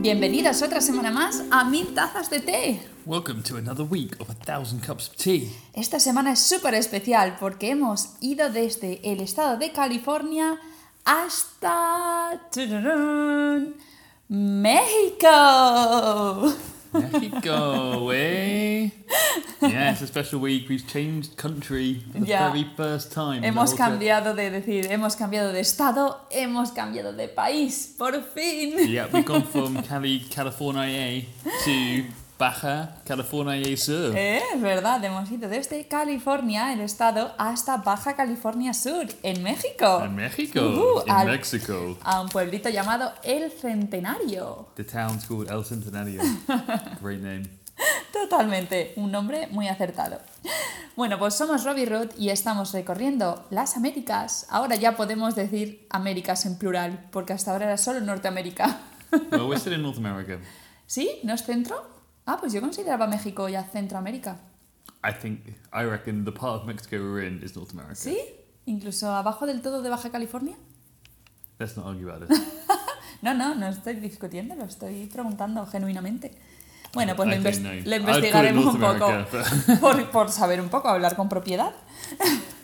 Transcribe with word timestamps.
Bienvenidos 0.00 0.62
otra 0.62 0.80
semana 0.80 1.10
más 1.10 1.42
a 1.50 1.64
Mil 1.64 1.92
Tazas 1.92 2.30
de 2.30 2.38
Té. 2.38 2.80
Welcome 3.04 3.42
to 3.42 3.56
another 3.56 3.84
week 3.84 4.14
of 4.20 4.30
a 4.30 4.34
thousand 4.34 4.86
cups 4.86 5.08
of 5.08 5.16
tea. 5.16 5.50
Esta 5.74 5.98
semana 5.98 6.34
es 6.34 6.38
súper 6.38 6.74
especial 6.74 7.36
porque 7.40 7.70
hemos 7.70 8.10
ido 8.20 8.48
desde 8.48 9.00
el 9.02 9.20
estado 9.20 9.56
de 9.56 9.72
California 9.72 10.60
hasta. 11.04 12.40
México. 14.28 15.28
Mexico, 16.92 18.12
eh? 18.12 18.92
Yeah, 19.60 19.90
it's 19.92 20.02
a 20.02 20.06
special 20.06 20.40
week. 20.40 20.68
We've 20.68 20.86
changed 20.86 21.36
country 21.36 22.02
for 22.12 22.20
the 22.20 22.26
very 22.26 22.64
first 22.76 23.12
time. 23.12 23.42
Hemos 23.44 23.74
cambiado 23.74 24.34
de 24.34 24.50
decir, 24.50 24.86
hemos 24.90 25.16
cambiado 25.16 25.52
de 25.52 25.60
estado, 25.60 26.20
hemos 26.30 26.70
cambiado 26.72 27.12
de 27.12 27.28
país, 27.28 27.94
por 27.98 28.22
fin. 28.34 28.76
Yeah, 28.88 29.06
we've 29.12 29.24
gone 29.26 29.42
from 29.52 29.82
Cali, 29.82 30.20
California 30.30 31.22
to 31.64 32.04
Baja 32.38 32.94
California 33.04 33.76
Sur. 33.76 34.16
Eh, 34.16 34.40
Es 34.54 34.60
verdad, 34.60 35.02
hemos 35.04 35.28
ido 35.32 35.48
desde 35.48 35.88
California, 35.88 36.72
el 36.72 36.80
estado, 36.82 37.32
hasta 37.36 37.78
Baja 37.78 38.14
California 38.14 38.72
Sur, 38.72 39.06
en 39.24 39.42
México. 39.42 40.00
In 40.04 40.14
Mexico, 40.14 40.60
Ujú, 40.60 41.02
in 41.06 41.10
al- 41.12 41.26
Mexico. 41.26 41.98
A 42.04 42.20
un 42.20 42.28
pueblito 42.28 42.68
llamado 42.68 43.12
El 43.24 43.50
Centenario. 43.50 44.68
The 44.76 44.84
town's 44.84 45.24
called 45.26 45.50
El 45.50 45.64
Centenario. 45.64 46.22
Great 47.02 47.20
name. 47.22 47.42
Totalmente, 48.22 48.92
un 48.96 49.12
nombre 49.12 49.46
muy 49.48 49.68
acertado. 49.68 50.18
Bueno, 50.96 51.18
pues 51.20 51.34
somos 51.34 51.64
Robbie 51.64 51.86
Root 51.86 52.18
y 52.18 52.30
estamos 52.30 52.72
recorriendo 52.72 53.46
las 53.50 53.76
Américas. 53.76 54.46
Ahora 54.50 54.74
ya 54.74 54.96
podemos 54.96 55.36
decir 55.36 55.86
Américas 55.88 56.44
en 56.44 56.58
plural, 56.58 57.08
porque 57.12 57.32
hasta 57.32 57.52
ahora 57.52 57.66
era 57.66 57.78
solo 57.78 58.00
Norteamérica. 58.00 58.80
Well, 59.30 59.42
we're 59.42 59.58
still 59.58 59.74
in 59.74 59.82
North 59.82 59.98
America. 59.98 60.40
¿Sí? 60.86 61.20
¿No 61.22 61.34
es 61.34 61.44
centro? 61.44 61.88
Ah, 62.26 62.38
pues 62.40 62.52
yo 62.52 62.60
consideraba 62.60 63.06
México 63.06 63.48
ya 63.48 63.62
Centroamérica. 63.62 64.40
I 65.04 65.12
think, 65.12 65.46
I 65.72 65.84
reckon 65.84 66.24
the 66.24 66.32
part 66.32 66.60
of 66.60 66.64
Mexico 66.66 66.96
we're 66.96 67.24
in 67.24 67.40
is 67.42 67.54
North 67.54 67.70
America. 67.70 67.94
¿Sí? 67.94 68.18
¿Incluso 68.66 69.12
abajo 69.12 69.46
del 69.46 69.62
todo 69.62 69.80
de 69.80 69.90
Baja 69.90 70.10
California? 70.10 70.56
Let's 71.60 71.76
not 71.76 71.86
argue 71.86 72.10
about 72.10 72.28
it. 72.28 72.36
No, 73.20 73.34
no, 73.34 73.54
no 73.56 73.66
estoy 73.68 73.94
discutiendo, 73.94 74.54
lo 74.54 74.64
estoy 74.64 75.06
preguntando 75.06 75.66
genuinamente. 75.66 76.30
Bueno, 76.94 77.14
pues 77.16 77.60
lo, 77.60 77.72
lo 77.72 77.96
investigaremos 77.96 78.74
un 78.74 78.80
poco 78.80 79.12
por, 79.80 80.10
por 80.10 80.30
saber 80.30 80.60
un 80.60 80.68
poco, 80.68 80.88
hablar 80.88 81.16
con 81.16 81.28
propiedad. 81.28 81.72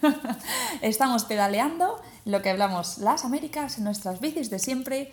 Estamos 0.81 1.25
pedaleando 1.25 2.01
lo 2.25 2.43
que 2.43 2.51
hablamos 2.51 2.99
las 2.99 3.25
Américas 3.25 3.79
en 3.79 3.85
nuestras 3.85 4.21
bicis 4.21 4.51
de 4.51 4.59
siempre, 4.59 5.13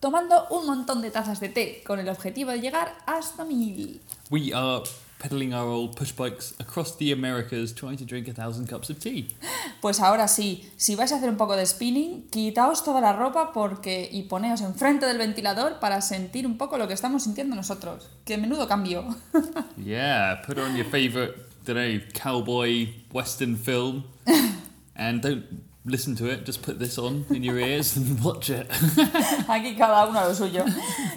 tomando 0.00 0.46
un 0.50 0.66
montón 0.66 1.02
de 1.02 1.10
tazas 1.10 1.40
de 1.40 1.48
té 1.48 1.82
con 1.86 1.98
el 1.98 2.08
objetivo 2.08 2.50
de 2.50 2.60
llegar 2.60 2.96
hasta 3.06 3.44
mil. 3.44 4.00
We 4.30 4.52
are 4.54 4.82
pedaling 5.20 5.52
our 5.52 5.68
old 5.68 5.94
push 5.94 6.12
bikes 6.12 6.54
across 6.58 6.96
the 6.96 7.12
Americas 7.12 7.72
trying 7.72 7.96
to 7.96 8.04
drink 8.04 8.26
a 8.26 8.32
thousand 8.32 8.66
cups 8.66 8.90
of 8.90 8.98
tea. 8.98 9.28
Pues 9.80 10.00
ahora 10.00 10.28
sí, 10.28 10.68
si 10.76 10.94
vais 10.94 11.10
a 11.10 11.16
hacer 11.16 11.30
un 11.30 11.38
poco 11.38 11.56
de 11.56 11.64
spinning, 11.64 12.28
quitaos 12.28 12.84
toda 12.84 13.00
la 13.00 13.14
ropa 13.14 13.52
porque 13.54 14.10
y 14.12 14.24
poneos 14.24 14.60
enfrente 14.60 15.06
del 15.06 15.16
ventilador 15.16 15.78
para 15.78 16.02
sentir 16.02 16.46
un 16.46 16.58
poco 16.58 16.76
lo 16.76 16.86
que 16.86 16.92
estamos 16.92 17.22
sintiendo 17.22 17.56
nosotros. 17.56 18.10
¡Qué 18.26 18.36
menudo 18.36 18.66
cambio! 18.68 19.04
Yeah, 19.78 20.42
put 20.46 20.58
on 20.58 20.76
your 20.76 20.84
favourite, 20.84 21.34
don't 21.64 21.76
know, 21.76 22.00
cowboy 22.12 22.88
western 23.12 23.56
film 23.56 24.04
and 24.94 25.22
don't 25.22 25.69
listen 25.90 26.16
to 26.16 26.26
it, 26.26 26.46
just 26.46 26.62
put 26.62 26.78
this 26.78 26.98
on 26.98 27.24
in 27.30 27.42
your 27.42 27.58
ears 27.58 27.96
and 27.96 28.20
watch 28.24 28.50
it. 28.50 28.68
Aquí 29.48 29.76
cada 29.76 30.06
uno 30.06 30.20
a 30.20 30.28
lo 30.28 30.34
suyo. 30.34 30.64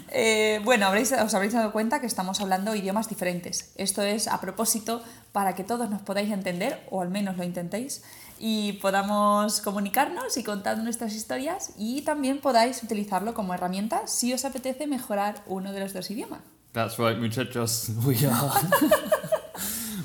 Eh, 0.09 0.59
bueno, 0.63 0.87
habréis, 0.87 1.11
os 1.11 1.33
habréis 1.33 1.53
dado 1.53 1.71
cuenta 1.71 1.99
que 1.99 2.07
estamos 2.07 2.41
hablando 2.41 2.75
idiomas 2.75 3.09
diferentes. 3.09 3.71
Esto 3.75 4.01
es 4.01 4.27
a 4.27 4.41
propósito 4.41 5.01
para 5.31 5.55
que 5.55 5.63
todos 5.63 5.89
nos 5.89 6.01
podáis 6.01 6.31
entender, 6.31 6.85
o 6.89 7.01
al 7.01 7.09
menos 7.09 7.37
lo 7.37 7.43
intentéis, 7.43 8.03
y 8.39 8.73
podamos 8.73 9.61
comunicarnos 9.61 10.37
y 10.37 10.43
contar 10.43 10.77
nuestras 10.79 11.13
historias 11.13 11.71
y 11.77 12.01
también 12.01 12.41
podáis 12.41 12.83
utilizarlo 12.83 13.33
como 13.33 13.53
herramienta 13.53 14.07
si 14.07 14.33
os 14.33 14.43
apetece 14.43 14.87
mejorar 14.87 15.43
uno 15.45 15.71
de 15.71 15.79
los 15.79 15.93
dos 15.93 16.09
idiomas. 16.11 16.41
That's 16.73 16.97
right, 16.97 17.17
muchachos. 17.17 17.89
We 18.05 18.25
are 18.25 18.51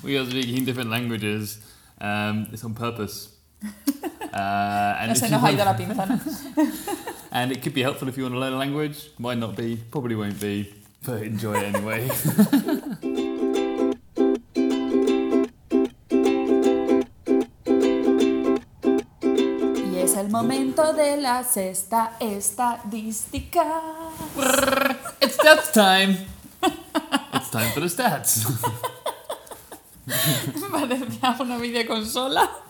we 0.02 0.18
are 0.18 0.26
speaking 0.26 0.64
different 0.64 0.90
languages. 0.90 1.60
Um, 2.00 2.46
it's 2.52 2.62
on 2.62 2.74
purpose. 2.74 3.30
Uh, 4.32 4.96
and, 5.00 5.08
No 5.08 5.12
if 5.12 5.18
se 5.18 5.26
you 5.26 5.32
nos 5.32 5.42
ha 5.42 5.52
ido 5.52 5.64
la 5.64 5.76
pinza, 5.76 6.06
¿no? 6.06 6.20
and 7.32 7.52
it 7.52 7.62
could 7.62 7.74
be 7.74 7.82
helpful 7.82 8.08
if 8.08 8.16
you 8.16 8.24
want 8.24 8.34
to 8.34 8.40
learn 8.40 8.52
a 8.52 8.58
language. 8.58 9.10
Might 9.18 9.38
not 9.38 9.56
be, 9.56 9.76
probably 9.90 10.16
won't 10.16 10.40
be, 10.40 10.72
but 11.04 11.22
enjoy 11.22 11.56
it 11.56 11.74
anyway. 11.74 12.08
Y 19.92 19.98
es 19.98 20.16
el 20.16 20.28
momento 20.28 20.92
de 20.92 21.16
la 21.16 21.42
sexta 21.42 22.12
estadística. 22.20 23.80
it's 25.20 25.36
stats 25.36 25.72
time. 25.72 26.16
it's 27.34 27.50
time 27.50 27.70
for 27.72 27.80
the 27.80 27.88
stats. 27.88 28.46
Parecía 30.70 31.36
una 31.40 31.58
videoconsola. 31.58 32.67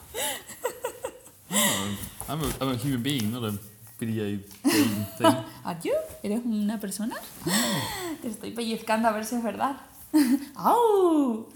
I'm 2.29 2.43
a, 2.43 2.47
I'm 2.61 2.71
a 2.71 2.77
human 2.77 3.03
being, 3.03 3.33
not 3.33 3.45
a 3.45 3.59
video 3.99 4.39
game 4.65 5.07
thing. 5.17 5.35
¿Are 5.65 5.79
you? 5.83 5.95
¿Eres 6.23 6.41
una 6.45 6.79
persona? 6.79 7.17
Te 8.23 8.29
estoy 8.29 8.51
pellizcando 8.53 9.09
a 9.09 9.13
ver 9.13 9.25
si 9.25 9.37
es 9.37 9.43
verdad. 9.43 9.77
¡Au! 10.55 11.49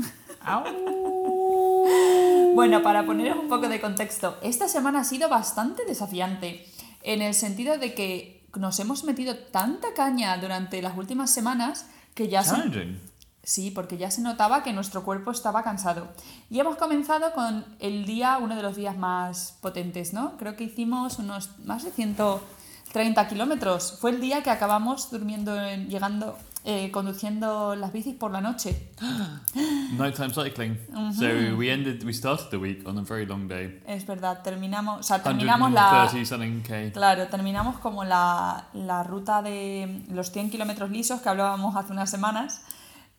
Bueno, 2.54 2.82
para 2.82 3.06
poneros 3.06 3.38
un 3.38 3.48
poco 3.48 3.68
de 3.68 3.80
contexto, 3.80 4.38
esta 4.42 4.68
semana 4.68 5.00
ha 5.00 5.04
sido 5.04 5.28
bastante 5.28 5.84
desafiante, 5.84 6.66
en 7.02 7.22
el 7.22 7.34
sentido 7.34 7.78
de 7.78 7.94
que 7.94 8.46
nos 8.56 8.78
hemos 8.80 9.04
metido 9.04 9.36
tanta 9.36 9.94
caña 9.94 10.36
durante 10.38 10.82
las 10.82 10.96
últimas 10.96 11.30
semanas 11.30 11.86
que 12.14 12.28
ya 12.28 12.42
Challenging. 12.42 12.98
Sí, 13.44 13.70
porque 13.72 13.97
ya 13.98 14.10
se 14.10 14.20
notaba 14.20 14.62
que 14.62 14.72
nuestro 14.72 15.03
cuerpo 15.03 15.30
estaba 15.32 15.62
cansado. 15.64 16.08
Y 16.48 16.60
hemos 16.60 16.76
comenzado 16.76 17.32
con 17.32 17.64
el 17.80 18.04
día, 18.06 18.38
uno 18.41 18.54
de 18.54 18.62
los 18.62 18.76
días 18.76 18.97
más 18.97 19.58
potentes, 19.60 20.12
¿no? 20.12 20.36
Creo 20.36 20.54
que 20.54 20.64
hicimos 20.64 21.19
unos 21.19 21.50
más 21.64 21.82
de 21.84 21.91
130 21.91 23.26
kilómetros. 23.28 23.98
Fue 24.00 24.10
el 24.12 24.20
día 24.20 24.42
que 24.44 24.50
acabamos 24.50 25.10
durmiendo, 25.10 25.60
en- 25.60 25.88
llegando, 25.88 26.38
eh, 26.64 26.92
conduciendo 26.92 27.75
las 27.75 27.92
bicis 27.92 28.14
por 28.14 28.31
la 28.31 28.41
noche. 28.41 28.91
Nighttime 29.98 30.31
cycling. 30.32 30.78
So 31.19 31.56
we 31.56 31.70
ended, 31.72 32.04
we 32.04 32.12
started 32.12 32.48
the 32.50 32.56
week 32.58 32.86
on 32.86 32.97
a 32.98 33.02
very 33.02 33.26
long 33.26 33.48
day. 33.48 33.82
Es 33.86 34.06
verdad, 34.06 34.42
terminamos, 34.42 35.00
o 35.00 35.02
sea, 35.02 35.22
terminamos 35.22 35.72
la... 35.72 36.08
130 36.08 36.26
something 36.28 36.60
K. 36.62 36.92
Claro, 36.92 37.26
terminamos 37.26 37.78
como 37.81 38.04
la, 38.04 38.69
la 38.72 39.02
ruta 39.02 39.42
de 39.42 40.04
los 40.10 40.31
100 40.31 40.50
kilómetros 40.50 40.91
lisos 40.91 41.20
que 41.20 41.28
hablábamos 41.28 41.75
hace 41.76 41.92
unas 41.92 42.08
semanas, 42.10 42.62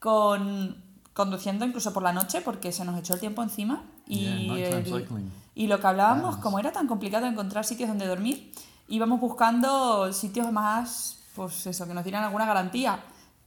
con 0.04 0.76
conduciendo 1.14 1.64
incluso 1.64 1.94
por 1.94 2.04
la 2.04 2.12
noche 2.12 2.42
porque 2.42 2.72
se 2.74 2.84
nos 2.84 3.00
echó 3.00 3.14
el 3.14 3.20
tiempo 3.22 3.42
encima 3.44 3.84
y, 4.08 4.48
Yeah, 4.48 4.80
el- 4.80 5.30
y 5.56 5.68
lo 5.68 5.80
que 5.80 5.88
hablábamos, 5.88 6.38
como 6.38 6.60
era 6.60 6.72
tan 6.74 6.88
complicado 6.88 7.26
encontrar 7.28 7.64
sitios 7.64 7.88
donde 7.88 8.06
dormir, 8.08 8.52
íbamos 8.90 9.22
buscando 9.22 10.12
sitios 10.12 10.52
más, 10.52 11.20
pues 11.36 11.66
eso, 11.68 11.88
que 11.88 11.94
nos 11.94 12.04
dieran 12.04 12.24
alguna 12.26 12.46
garantía. 12.46 13.00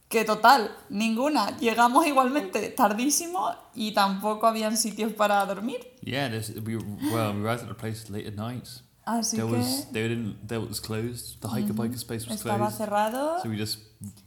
Que 0.09 0.23
total, 0.23 0.71
ninguna. 0.89 1.57
Llegamos 1.57 2.07
igualmente 2.07 2.69
tardísimo 2.69 3.51
y 3.75 3.91
tampoco 3.93 4.47
habían 4.47 4.77
sitios 4.77 5.11
para 5.11 5.45
dormir. 5.45 5.79
Yeah, 6.01 6.29
we, 6.65 6.77
well, 6.77 7.33
we 7.35 7.41
arrived 7.43 7.65
at 7.65 7.69
a 7.71 7.75
place 7.77 8.09
late 8.09 8.25
at 8.29 8.35
night. 8.35 8.65
Así 9.05 9.35
there 9.37 9.47
que 9.49 9.57
was, 9.57 9.87
they 9.91 10.07
didn't, 10.07 10.37
there 10.47 10.59
was 10.65 10.79
closed. 10.81 11.39
The 11.41 11.49
hiker 11.49 11.73
biker 11.73 11.97
space 11.97 12.25
was 12.25 12.37
estaba 12.39 12.57
closed. 12.69 12.77
cerrado. 12.77 13.41
So 13.43 13.49
we 13.49 13.57
just, 13.57 13.79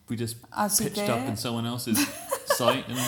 we 0.09 0.17
just 0.17 0.37
Así 0.51 0.85
pitched 0.85 1.05
que- 1.07 1.11
up 1.11 1.27
in 1.29 1.37
someone 1.39 1.67
else's 1.67 1.99
site 2.67 2.85
and 2.89 2.99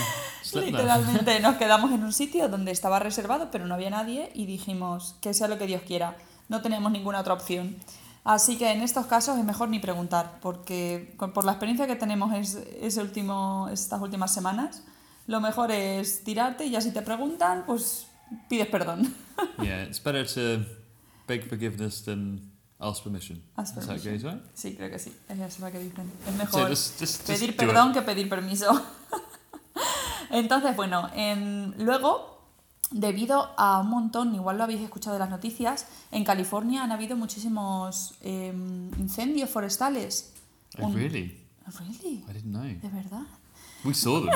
slept 0.43 0.67
there. 0.67 0.71
Literalmente 0.83 1.41
nos 1.41 1.57
quedamos 1.57 1.93
en 1.93 2.03
un 2.05 2.13
sitio 2.13 2.49
donde 2.49 2.71
estaba 2.73 2.99
reservado, 2.99 3.51
pero 3.51 3.67
no 3.67 3.75
había 3.75 3.91
nadie 3.91 4.31
y 4.35 4.47
dijimos 4.47 5.17
que 5.21 5.35
sea 5.35 5.49
lo 5.49 5.59
que 5.59 5.67
Dios 5.67 5.83
quiera. 5.83 6.17
No 6.49 6.61
tenemos 6.63 6.91
ninguna 6.93 7.21
otra 7.21 7.35
opción. 7.35 7.77
Así 8.25 8.57
que 8.57 8.71
en 8.71 8.83
estos 8.83 9.07
casos 9.07 9.37
es 9.39 9.45
mejor 9.45 9.69
ni 9.69 9.81
preguntar, 9.81 10.39
porque 10.41 11.17
por 11.35 11.45
la 11.45 11.53
experiencia 11.53 11.87
que 11.89 11.97
tenemos 11.97 12.33
es, 12.35 12.55
ese 12.81 13.01
último, 13.01 13.69
estas 13.73 14.01
últimas 14.01 14.33
semanas, 14.33 14.83
lo 15.27 15.41
mejor 15.41 15.73
es 15.73 16.23
tirarte 16.23 16.65
y 16.67 16.71
ya 16.71 16.81
si 16.81 16.93
te 16.93 17.03
preguntan, 17.03 17.65
pues 17.67 18.07
pides 18.49 18.69
perdón. 18.69 19.13
Yeah, 19.61 19.83
it's 19.85 20.01
better 20.01 20.25
to 20.35 20.65
beg 21.27 21.49
forgiveness 21.49 22.05
than 22.05 22.53
ask 22.79 23.03
permission. 23.03 23.43
Ask 23.57 23.75
permission. 23.75 24.13
goes, 24.13 24.23
right? 24.23 24.43
Sí, 24.55 24.77
creo 24.77 24.89
que 24.91 24.99
sí. 25.01 25.13
Es 25.29 25.59
la 25.59 25.71
que 25.73 25.79
dicen. 25.81 26.13
Es 26.27 26.35
mejor 26.35 26.69
just- 26.71 27.01
just- 27.01 27.01
just 27.01 27.27
pedir 27.27 27.57
perdón 27.57 27.93
que 27.93 28.03
pedir 28.03 28.29
permiso. 28.29 28.71
Entonces, 30.31 30.75
bueno, 30.77 31.09
en- 31.15 31.75
luego, 31.79 32.41
debido 32.91 33.51
a 33.57 33.81
un 33.81 33.89
montón, 33.89 34.35
igual 34.35 34.59
lo 34.59 34.65
habéis 34.65 34.81
escuchado 34.81 35.17
en 35.17 35.21
las 35.21 35.31
noticias, 35.31 35.87
en 36.11 36.25
California 36.25 36.83
han 36.85 36.93
habido 36.93 37.17
muchísimos 37.17 38.15
em, 38.21 38.91
incendios 38.99 39.49
forestales. 39.51 40.33
Oh, 40.79 40.87
Un- 40.87 40.95
really? 40.95 41.39
Really? 41.79 42.25
I 42.29 42.33
didn't 42.33 42.51
know. 42.53 42.63
¿De 42.65 42.89
verdad? 42.89 43.23
We 43.85 43.95
saw 43.95 44.21
them. 44.25 44.31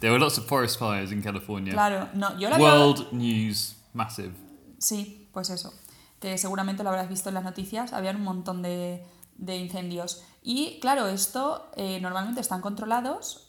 there 0.00 0.10
were 0.12 0.18
lots 0.18 0.38
of 0.38 0.46
forest 0.46 0.78
fires 0.78 1.12
in 1.12 1.22
California. 1.22 1.72
Claro, 1.72 2.08
no, 2.14 2.38
yo 2.38 2.48
la 2.50 2.56
había- 2.56 2.68
World 2.68 3.12
news, 3.12 3.76
massive. 3.94 4.32
Sí, 4.78 5.28
pues 5.32 5.50
eso. 5.50 5.72
Que 6.20 6.36
seguramente 6.36 6.82
lo 6.82 6.90
habrás 6.90 7.08
visto 7.08 7.28
en 7.30 7.34
las 7.36 7.44
noticias. 7.44 7.92
Habían 7.92 8.16
un 8.16 8.24
montón 8.24 8.60
de, 8.62 9.02
de 9.40 9.56
incendios. 9.56 10.22
Y 10.42 10.78
claro, 10.80 11.08
esto 11.08 11.66
eh, 11.76 11.98
normalmente 12.00 12.40
están 12.40 12.60
controlados, 12.60 13.46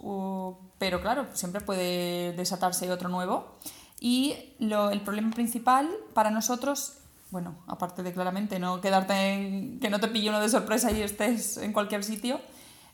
pero 0.77 1.01
claro, 1.01 1.27
siempre 1.33 1.61
puede 1.61 2.33
desatarse 2.33 2.91
otro 2.91 3.09
nuevo. 3.09 3.55
Y 3.99 4.35
lo- 4.59 4.89
el 4.89 5.01
problema 5.01 5.29
principal 5.31 5.87
para 6.13 6.31
nosotros, 6.31 6.93
bueno, 7.29 7.55
aparte 7.67 8.03
de 8.03 8.13
claramente 8.13 8.57
no 8.59 8.81
quedarte 8.81 9.13
en, 9.33 9.79
que 9.79 9.89
no 9.89 9.99
te 9.99 10.07
pille 10.07 10.29
uno 10.29 10.39
de 10.41 10.49
sorpresa 10.49 10.91
y 10.91 11.01
estés 11.01 11.57
en 11.57 11.71
cualquier 11.71 12.03
sitio, 12.03 12.41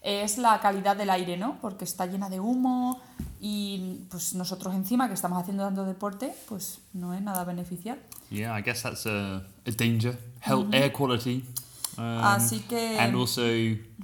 es 0.01 0.38
la 0.38 0.59
calidad 0.59 0.95
del 0.95 1.09
aire, 1.09 1.38
¿no? 1.38 1.57
Porque 1.61 1.83
está 1.85 2.05
llena 2.05 2.29
de 2.29 2.39
humo 2.39 3.01
y 3.39 4.05
pues 4.11 4.33
nosotros 4.35 4.73
encima 4.75 5.07
que 5.07 5.13
estamos 5.15 5.41
haciendo 5.41 5.63
tanto 5.63 5.85
deporte, 5.85 6.33
pues 6.47 6.79
no 6.94 7.13
es 7.13 7.21
nada 7.21 7.44
beneficial. 7.45 7.99
Yeah, 8.29 8.57
I 8.57 8.61
guess 8.63 8.83
that's 8.83 9.05
a, 9.07 9.38
a 9.38 9.71
danger. 9.77 10.19
Health, 10.41 10.73
air 10.73 10.91
quality. 10.94 11.44
Um. 11.97 12.03
Así 12.23 12.59
que- 12.61 12.99
And 12.99 13.15
also 13.15 13.41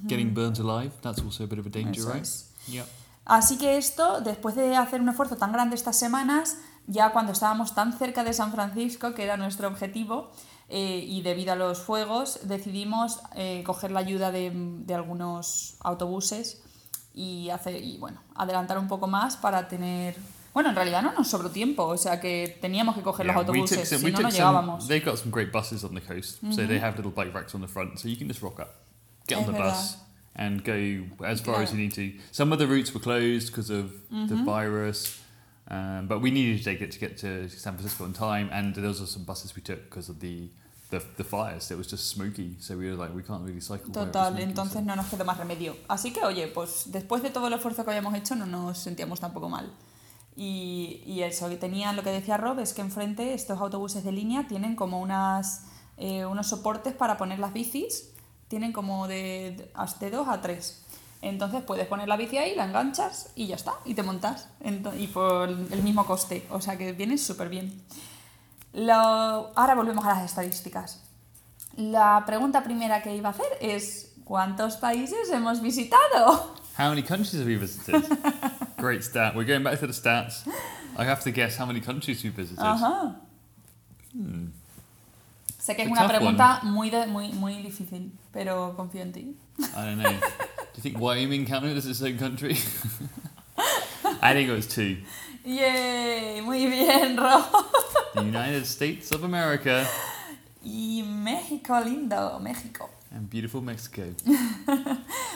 getting 0.06 0.34
burnt 0.34 0.58
alive. 0.58 0.92
That's 1.00 1.22
also 1.22 1.44
a 1.44 1.46
bit 1.46 1.58
of 1.60 1.66
a 1.66 1.70
danger, 1.70 2.00
Eso 2.00 2.12
right? 2.12 2.22
es. 2.22 2.50
Yep. 2.68 2.86
Así 3.26 3.56
que 3.56 3.76
esto, 3.78 4.20
después 4.20 4.54
de 4.54 4.76
hacer 4.76 5.00
un 5.00 5.08
esfuerzo 5.08 5.36
tan 5.36 5.52
grande 5.52 5.76
estas 5.76 5.96
semanas, 5.98 6.58
ya 6.86 7.12
cuando 7.12 7.32
estábamos 7.32 7.74
tan 7.74 7.96
cerca 7.96 8.22
de 8.24 8.32
San 8.34 8.52
Francisco, 8.52 9.14
que 9.14 9.22
era 9.24 9.36
nuestro 9.38 9.66
objetivo, 9.68 10.30
eh, 10.68 11.04
y 11.06 11.22
debido 11.22 11.52
a 11.52 11.56
los 11.56 11.78
fuegos, 11.78 12.40
decidimos 12.42 13.20
eh, 13.34 13.62
coger 13.64 13.90
la 13.92 14.00
ayuda 14.00 14.30
de, 14.30 14.50
de 14.52 14.94
algunos 14.94 15.76
autobuses 15.80 16.62
y, 17.14 17.48
hacer, 17.50 17.82
y 17.82 17.96
bueno, 17.98 18.20
adelantar 18.34 18.78
un 18.78 18.88
poco 18.88 19.06
más 19.06 19.36
para 19.36 19.68
tener... 19.68 20.16
Bueno, 20.54 20.70
en 20.70 20.76
realidad 20.76 21.02
no 21.02 21.12
nos 21.12 21.28
sobró 21.28 21.50
tiempo, 21.50 21.84
o 21.84 21.96
sea 21.96 22.20
que 22.20 22.56
teníamos 22.62 22.94
que 22.94 23.02
coger 23.02 23.26
los 23.26 23.34
Yeah, 23.34 23.42
we 23.42 23.58
autobuses, 23.58 23.88
si 23.88 24.10
no, 24.12 24.20
no 24.20 24.30
llegábamos. 24.30 24.86
they've 24.88 25.04
got 25.04 25.18
some 25.18 25.30
great 25.32 25.50
buses 25.52 25.82
on 25.84 25.94
the 25.94 26.00
coast. 26.00 26.38
So 26.40 26.46
Mm-hmm. 26.46 26.68
they 26.68 26.78
have 26.78 26.96
little 26.96 27.10
bike 27.12 27.34
racks 27.34 27.54
on 27.54 27.60
the 27.60 27.66
front. 27.68 27.98
So 27.98 28.08
you 28.08 28.16
can 28.16 28.28
just 28.28 28.40
rock 28.40 28.60
up, 28.60 28.72
get 29.26 29.36
on 29.38 29.42
Es 29.42 29.46
the 29.48 29.52
verdad. 29.52 29.70
bus, 29.72 29.96
and 30.36 30.64
go 30.64 30.72
as 31.26 31.40
far 31.40 31.60
as 31.60 31.70
Claro. 31.70 31.72
you 31.72 31.76
need 31.78 31.92
to. 31.94 32.12
Some 32.32 32.52
of 32.52 32.58
the 32.60 32.66
routes 32.68 32.94
were 32.94 33.00
closed 33.02 33.48
because 33.50 33.68
of 33.70 33.90
the 34.10 34.34
Mm-hmm. 34.34 34.44
virus. 34.44 35.18
Um, 35.68 36.06
but 36.06 36.20
we 36.20 36.30
needed 36.30 36.58
to 36.58 36.64
take 36.64 36.82
it 36.84 36.90
to 36.92 36.98
get 37.00 37.16
to 37.22 37.48
San 37.48 37.74
Francisco 37.74 38.04
on 38.04 38.12
time, 38.12 38.48
and 38.52 38.76
was 38.76 39.00
also 39.00 39.06
some 39.06 39.24
buses 39.24 39.56
we 39.56 39.62
took 39.62 39.82
because 39.88 40.08
of 40.10 40.20
the, 40.20 40.50
the 40.90 41.00
the 41.16 41.24
fires. 41.24 41.70
It 41.70 41.78
was 41.78 41.88
just 41.90 42.06
smoky, 42.10 42.56
so 42.60 42.76
we 42.76 42.86
were 42.90 42.96
like, 42.96 43.12
we 43.16 43.22
can't 43.22 43.42
really 43.44 43.60
cycle. 43.62 43.90
Total, 43.90 44.28
smoky, 44.28 44.42
entonces 44.42 44.74
so- 44.74 44.82
no 44.82 44.94
nos 44.94 45.06
quedó 45.06 45.24
más 45.24 45.38
remedio. 45.38 45.74
Así 45.88 46.12
que, 46.12 46.22
oye, 46.22 46.46
pues 46.48 46.92
después 46.92 47.22
de 47.22 47.30
todo 47.30 47.46
el 47.48 47.54
esfuerzo 47.54 47.82
que 47.82 47.90
habíamos 47.90 48.14
hecho, 48.14 48.36
no 48.36 48.44
nos 48.46 48.78
sentíamos 48.78 49.18
tampoco 49.20 49.48
mal. 49.48 49.72
Y, 50.36 51.02
y 51.06 51.22
eso, 51.22 51.48
que 51.48 51.56
tenían, 51.56 51.94
lo 51.94 52.02
que 52.02 52.10
decía 52.10 52.36
Rob, 52.36 52.58
es 52.58 52.72
que 52.72 52.80
enfrente 52.82 53.34
estos 53.34 53.60
autobuses 53.60 54.02
de 54.04 54.10
línea 54.12 54.46
tienen 54.48 54.74
como 54.74 55.00
unas, 55.00 55.62
eh, 55.96 56.26
unos 56.26 56.48
soportes 56.48 56.92
para 56.92 57.16
poner 57.16 57.38
las 57.38 57.52
bicis, 57.52 58.10
tienen 58.48 58.72
como 58.72 59.06
de, 59.06 59.70
de, 60.00 60.10
dos 60.10 60.28
a 60.28 60.40
tres. 60.40 60.84
Entonces 61.22 61.62
puedes 61.62 61.86
poner 61.86 62.08
la 62.08 62.16
bici 62.16 62.36
ahí, 62.36 62.54
la 62.54 62.64
enganchas 62.64 63.30
y 63.34 63.46
ya 63.46 63.54
está, 63.56 63.74
y 63.84 63.94
te 63.94 64.02
montas. 64.02 64.48
Y 64.98 65.06
por 65.06 65.48
el 65.48 65.82
mismo 65.82 66.04
coste, 66.04 66.46
o 66.50 66.60
sea 66.60 66.76
que 66.76 66.92
viene 66.92 67.16
súper 67.16 67.48
bien. 67.48 67.82
Lo- 68.72 68.92
ahora 69.54 69.74
volvemos 69.74 70.04
a 70.04 70.08
las 70.08 70.24
estadísticas. 70.24 71.00
La 71.76 72.24
pregunta 72.26 72.62
primera 72.64 73.02
que 73.02 73.14
iba 73.16 73.28
a 73.30 73.32
hacer 73.32 73.46
es, 73.60 74.12
¿cuántos 74.24 74.76
países 74.76 75.30
hemos 75.32 75.60
visitado? 75.60 76.54
How 76.76 76.88
many 76.90 77.02
countries 77.02 77.32
have 77.34 77.46
we 77.46 77.56
visited? 77.56 78.04
Great 78.78 79.04
stat. 79.04 79.34
We're 79.36 79.44
going 79.44 79.62
back 79.62 79.78
to 79.80 79.86
the 79.86 79.92
stats. 79.92 80.46
I 80.96 81.04
have 81.04 81.20
to 81.22 81.30
guess 81.30 81.56
how 81.56 81.66
many 81.66 81.80
countries 81.80 82.22
we 82.24 82.30
visited. 82.30 82.58
Ajá. 82.64 83.14
Hmm. 84.12 84.46
Sé 85.58 85.74
que 85.76 85.84
es 85.84 85.88
It's 85.88 85.92
una 85.98 86.00
a 86.00 86.08
tough 86.08 86.16
pregunta 86.18 86.60
muy, 86.64 86.90
de- 86.90 87.06
muy, 87.06 87.32
muy 87.32 87.62
difícil, 87.62 88.10
pero 88.32 88.74
confío 88.76 89.00
en 89.02 89.12
ti. 89.12 89.34
I 89.58 89.84
don't 89.86 89.98
know. 89.98 90.10
Do 90.12 90.76
you 90.76 90.82
think 90.82 90.98
Wyoming 90.98 91.46
counted 91.46 91.76
as 91.76 91.86
its 91.86 92.02
own 92.02 92.18
country? 92.18 92.56
I 94.20 94.32
think 94.34 94.48
it 94.48 94.52
was 94.52 94.66
two. 94.66 94.98
¡Yay! 95.44 96.40
Muy 96.42 96.66
bien, 96.66 97.16
Ro. 97.20 97.44
The 98.14 98.22
United 98.24 98.66
States 98.66 99.10
of 99.12 99.22
America 99.24 99.86
Y 100.64 101.02
México, 101.06 101.80
lindo, 101.84 102.40
México. 102.40 102.88
and 103.12 103.30
beautiful 103.30 103.60
Mexico. 103.60 104.02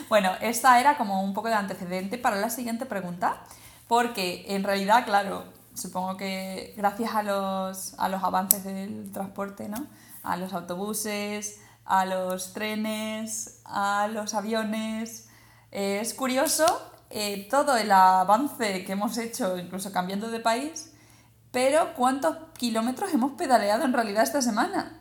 Bueno, 0.09 0.31
esta 0.41 0.79
era 0.79 0.97
como 0.97 1.23
un 1.23 1.33
poco 1.33 1.49
de 1.49 1.53
antecedente 1.53 2.17
para 2.17 2.35
la 2.37 2.49
siguiente 2.49 2.85
pregunta, 2.87 3.43
porque 3.87 4.43
en 4.47 4.63
realidad, 4.63 5.05
claro, 5.05 5.45
supongo 5.75 6.17
que 6.17 6.73
gracias 6.75 7.13
a 7.13 7.23
los, 7.23 7.93
a 7.99 8.09
los 8.09 8.23
avances 8.23 8.63
del 8.63 9.11
transporte, 9.11 9.69
¿no? 9.69 9.85
A 10.23 10.35
los 10.35 10.53
autobuses, 10.53 11.61
a 11.85 12.05
los 12.05 12.53
trenes, 12.53 13.61
a 13.65 14.07
los 14.11 14.33
aviones, 14.33 15.29
eh, 15.71 15.99
es 16.01 16.15
curioso 16.15 16.65
eh, 17.11 17.47
todo 17.49 17.77
el 17.77 17.91
avance 17.91 18.83
que 18.83 18.91
hemos 18.91 19.17
hecho, 19.17 19.57
incluso 19.57 19.91
cambiando 19.91 20.29
de 20.29 20.39
país, 20.39 20.91
pero 21.51 21.93
¿cuántos 21.95 22.35
kilómetros 22.57 23.13
hemos 23.13 23.33
pedaleado 23.33 23.85
en 23.85 23.93
realidad 23.93 24.23
esta 24.23 24.41
semana? 24.41 24.99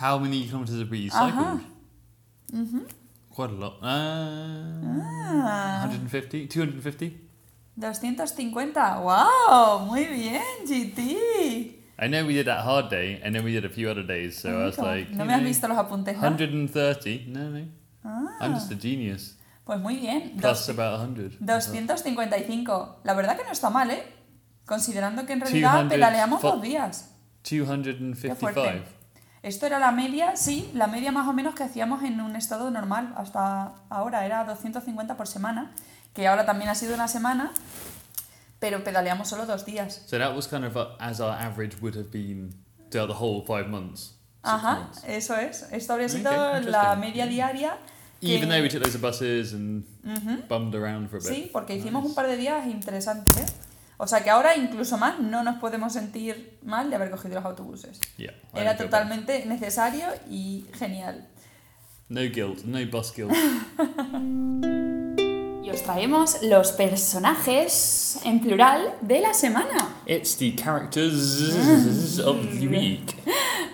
How 0.00 0.18
many 0.18 0.44
kilometers 0.44 0.80
have 0.80 0.90
we 0.90 1.08
cycled? 1.08 1.60
Quite 3.34 3.50
a 3.50 3.54
lot. 3.58 3.82
Uh, 3.82 3.86
Ah. 5.46 5.86
150? 5.90 6.46
250? 6.48 7.20
250, 7.76 9.00
wow, 9.02 9.80
muy 9.86 10.04
bien, 10.04 10.40
GT. 10.64 11.80
I 11.98 12.06
know 12.08 12.24
we 12.24 12.34
did 12.34 12.46
that 12.46 12.64
hard 12.64 12.88
day 12.90 13.20
and 13.24 13.34
then 13.34 13.44
we 13.44 13.50
did 13.52 13.64
a 13.64 13.68
few 13.68 13.88
other 13.90 14.04
days, 14.06 14.36
so 14.38 14.50
I 14.50 14.66
was 14.66 14.78
like, 14.78 15.10
no 15.10 15.24
me 15.24 15.32
has 15.32 15.40
know, 15.40 15.48
visto 15.48 15.66
los 15.66 15.76
apuntes, 15.78 16.14
130? 16.16 17.26
No, 17.28 17.50
no. 17.50 17.66
Ah, 18.04 18.36
I'm 18.40 18.54
just 18.54 18.70
a 18.70 18.76
genius. 18.76 19.36
pues 19.64 19.80
muy 19.80 19.96
bien. 19.96 20.36
Plus 20.36 20.42
Dos- 20.42 20.68
about 20.68 21.00
100. 21.00 21.38
255. 21.40 23.00
La 23.02 23.14
verdad 23.14 23.36
que 23.36 23.42
no 23.44 23.50
está 23.50 23.70
mal, 23.70 23.90
¿eh? 23.90 24.02
Considerando 24.66 25.26
que 25.26 25.32
en 25.32 25.40
realidad 25.40 25.72
200 25.84 25.94
pedaleamos 25.94 26.42
dos 26.42 26.62
días. 26.62 27.10
255. 27.42 28.84
Esto 29.44 29.66
era 29.66 29.78
la 29.78 29.90
media, 29.92 30.36
sí, 30.36 30.70
la 30.72 30.86
media 30.86 31.12
más 31.12 31.28
o 31.28 31.34
menos 31.34 31.54
que 31.54 31.62
hacíamos 31.64 32.02
en 32.02 32.18
un 32.22 32.34
estado 32.34 32.70
normal 32.70 33.12
hasta 33.14 33.74
ahora, 33.90 34.24
era 34.24 34.42
250 34.44 35.18
por 35.18 35.26
semana, 35.28 35.70
que 36.14 36.26
ahora 36.26 36.46
también 36.46 36.70
ha 36.70 36.74
sido 36.74 36.94
una 36.94 37.08
semana, 37.08 37.52
pero 38.58 38.82
pedaleamos 38.82 39.28
solo 39.28 39.44
dos 39.44 39.66
días. 39.66 40.00
So 40.06 40.16
that 40.18 40.34
was 40.34 40.48
kind 40.48 40.64
of 40.64 40.74
uh, 40.76 40.96
as 40.98 41.20
our 41.20 41.32
average 41.38 41.76
would 41.82 41.94
have 41.94 42.08
been 42.10 42.54
throughout 42.90 43.08
the 43.10 43.18
whole 43.22 43.44
five 43.46 43.68
months. 43.68 44.14
Ajá, 44.42 44.78
months. 44.78 45.04
eso 45.06 45.36
es. 45.36 45.66
Esto 45.72 45.92
habría 45.92 46.06
Okay, 46.08 46.18
sido 46.20 46.30
la 46.32 46.58
interesting. 46.60 47.00
media 47.00 47.26
diaria. 47.26 47.76
que- 48.22 48.36
Even 48.38 48.48
though 48.48 48.62
we 48.62 48.70
took 48.70 48.82
of 48.86 48.98
buses 49.02 49.52
and 49.52 49.84
Ujú. 50.04 50.48
bummed 50.48 50.74
around 50.74 51.10
for 51.10 51.18
a 51.18 51.22
bit. 51.22 51.28
Sí, 51.28 51.50
porque 51.52 51.76
hicimos 51.76 52.02
Nice. 52.02 52.08
un 52.08 52.14
par 52.14 52.26
de 52.28 52.36
días 52.38 52.66
interesantes, 52.66 53.36
¿eh? 53.36 53.44
O 53.96 54.06
sea 54.06 54.22
que 54.24 54.30
ahora 54.30 54.56
incluso 54.56 54.98
más 54.98 55.20
no 55.20 55.42
nos 55.42 55.56
podemos 55.56 55.92
sentir 55.92 56.58
mal 56.62 56.90
de 56.90 56.96
haber 56.96 57.10
cogido 57.10 57.36
los 57.36 57.44
autobuses. 57.44 58.00
Yeah. 58.16 58.34
Era 58.54 58.76
totalmente 58.76 59.46
necesario 59.46 60.06
y 60.28 60.66
genial. 60.74 61.28
No 62.08 62.20
guilt, 62.20 62.64
no 62.64 62.78
bus 62.90 63.12
guilt. 63.14 63.32
Y 65.62 65.70
os 65.70 65.82
traemos 65.82 66.42
los 66.42 66.72
personajes 66.72 68.18
en 68.24 68.40
plural 68.40 68.94
de 69.00 69.20
la 69.20 69.32
semana. 69.32 69.88
it's 70.06 70.36
the 70.36 70.54
characters 70.54 72.18
of 72.18 72.36
the 72.58 72.68
week. 72.68 73.16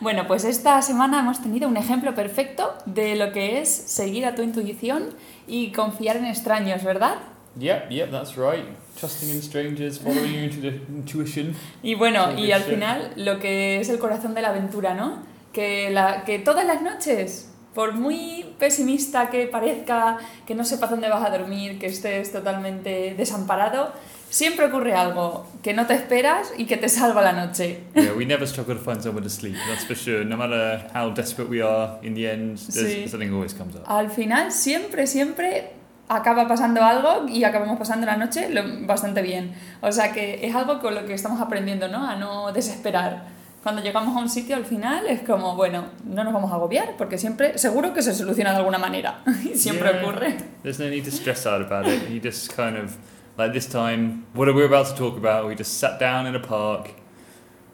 Bueno, 0.00 0.26
pues 0.26 0.44
esta 0.44 0.80
semana 0.80 1.20
hemos 1.20 1.42
tenido 1.42 1.68
un 1.68 1.76
ejemplo 1.76 2.14
perfecto 2.14 2.72
de 2.86 3.16
lo 3.16 3.32
que 3.32 3.60
es 3.60 3.68
seguir 3.68 4.24
a 4.24 4.34
tu 4.34 4.40
intuición 4.40 5.10
y 5.46 5.72
confiar 5.72 6.16
en 6.16 6.24
extraños, 6.24 6.82
¿verdad? 6.82 7.16
Yep, 7.58 7.90
yep, 7.90 8.10
that's 8.10 8.36
right. 8.36 8.64
Trusting 8.98 9.30
in 9.30 9.42
strangers, 9.42 9.98
following 9.98 10.32
your 10.32 10.42
intu- 10.50 10.80
intuition. 10.88 11.54
Y 11.82 11.94
bueno, 11.94 12.38
y 12.38 12.52
al 12.52 12.62
final 12.62 13.12
lo 13.16 13.38
que 13.38 13.80
es 13.80 13.88
el 13.88 13.98
corazón 13.98 14.34
de 14.34 14.42
la 14.42 14.50
aventura, 14.50 14.94
¿no? 14.94 15.22
Que, 15.52 15.90
la, 15.90 16.24
que 16.24 16.38
todas 16.38 16.64
las 16.64 16.80
noches, 16.82 17.48
por 17.74 17.92
muy 17.94 18.54
pesimista 18.58 19.30
que 19.30 19.46
parezca, 19.46 20.18
que 20.46 20.54
no 20.54 20.64
sepas 20.64 20.90
dónde 20.90 21.08
vas 21.08 21.24
a 21.26 21.30
dormir, 21.36 21.78
que 21.78 21.86
estés 21.86 22.30
totalmente 22.30 23.14
desamparado, 23.16 23.92
siempre 24.28 24.66
ocurre 24.66 24.94
algo 24.94 25.46
que 25.62 25.72
no 25.74 25.86
te 25.86 25.94
esperas 25.94 26.52
y 26.56 26.66
que 26.66 26.76
te 26.76 26.88
salva 26.88 27.20
la 27.22 27.32
noche. 27.32 27.80
yeah, 27.96 28.12
we 28.16 28.24
never 28.24 28.46
struggle 28.46 28.76
to 28.76 28.80
find 28.80 29.02
somewhere 29.02 29.24
to 29.24 29.28
sleep, 29.30 29.56
that's 29.68 29.84
for 29.84 29.96
sure. 29.96 30.24
No 30.24 30.36
matter 30.36 30.88
how 30.94 31.10
desperate 31.12 31.50
we 31.50 31.60
are, 31.62 31.98
in 32.02 32.14
the 32.14 32.30
end, 32.30 32.58
there's, 32.58 32.92
Sí. 32.92 33.08
something 33.08 33.32
always 33.32 33.54
comes 33.54 33.74
up. 33.74 33.82
Al 33.88 34.08
final 34.10 34.52
siempre, 34.52 35.08
siempre 35.08 35.72
acaba 36.10 36.46
pasando 36.48 36.82
algo 36.82 37.26
y 37.28 37.44
acabamos 37.44 37.78
pasando 37.78 38.04
la 38.06 38.16
noche 38.16 38.48
bastante 38.86 39.22
bien. 39.22 39.54
O 39.80 39.90
sea 39.92 40.12
que 40.12 40.44
es 40.46 40.54
algo 40.54 40.80
con 40.80 40.94
lo 40.94 41.06
que 41.06 41.14
estamos 41.14 41.40
aprendiendo, 41.40 41.88
¿no? 41.88 42.06
A 42.06 42.16
no 42.16 42.52
desesperar. 42.52 43.38
Cuando 43.62 43.82
llegamos 43.82 44.16
a 44.16 44.20
un 44.20 44.28
sitio 44.28 44.56
al 44.56 44.64
final 44.64 45.06
es 45.06 45.20
como, 45.20 45.54
bueno, 45.54 45.84
no 46.04 46.24
nos 46.24 46.32
vamos 46.32 46.50
a 46.50 46.54
agobiar 46.54 46.96
porque 46.98 47.16
siempre, 47.18 47.58
seguro 47.58 47.92
que 47.94 48.02
se 48.02 48.14
soluciona 48.14 48.50
de 48.52 48.56
alguna 48.56 48.78
manera. 48.78 49.20
y 49.44 49.56
siempre 49.56 49.90
Yeah. 49.92 50.02
ocurre. 50.02 50.36
There's 50.62 50.78
no 50.80 50.86
need 50.88 51.04
to 51.04 51.10
stress 51.10 51.46
out 51.46 51.62
about 51.62 51.86
it. 51.86 52.08
You 52.10 52.20
just 52.20 52.54
kind 52.56 52.76
of, 52.76 52.96
like 53.38 53.52
this 53.52 53.68
time, 53.68 54.24
what 54.34 54.48
we're 54.54 54.66
about 54.66 54.86
to 54.88 54.94
talk 54.94 55.16
about, 55.16 55.46
we 55.46 55.54
just 55.54 55.78
sat 55.78 55.98
down 56.00 56.26
in 56.26 56.34
a 56.34 56.40
park 56.40 56.90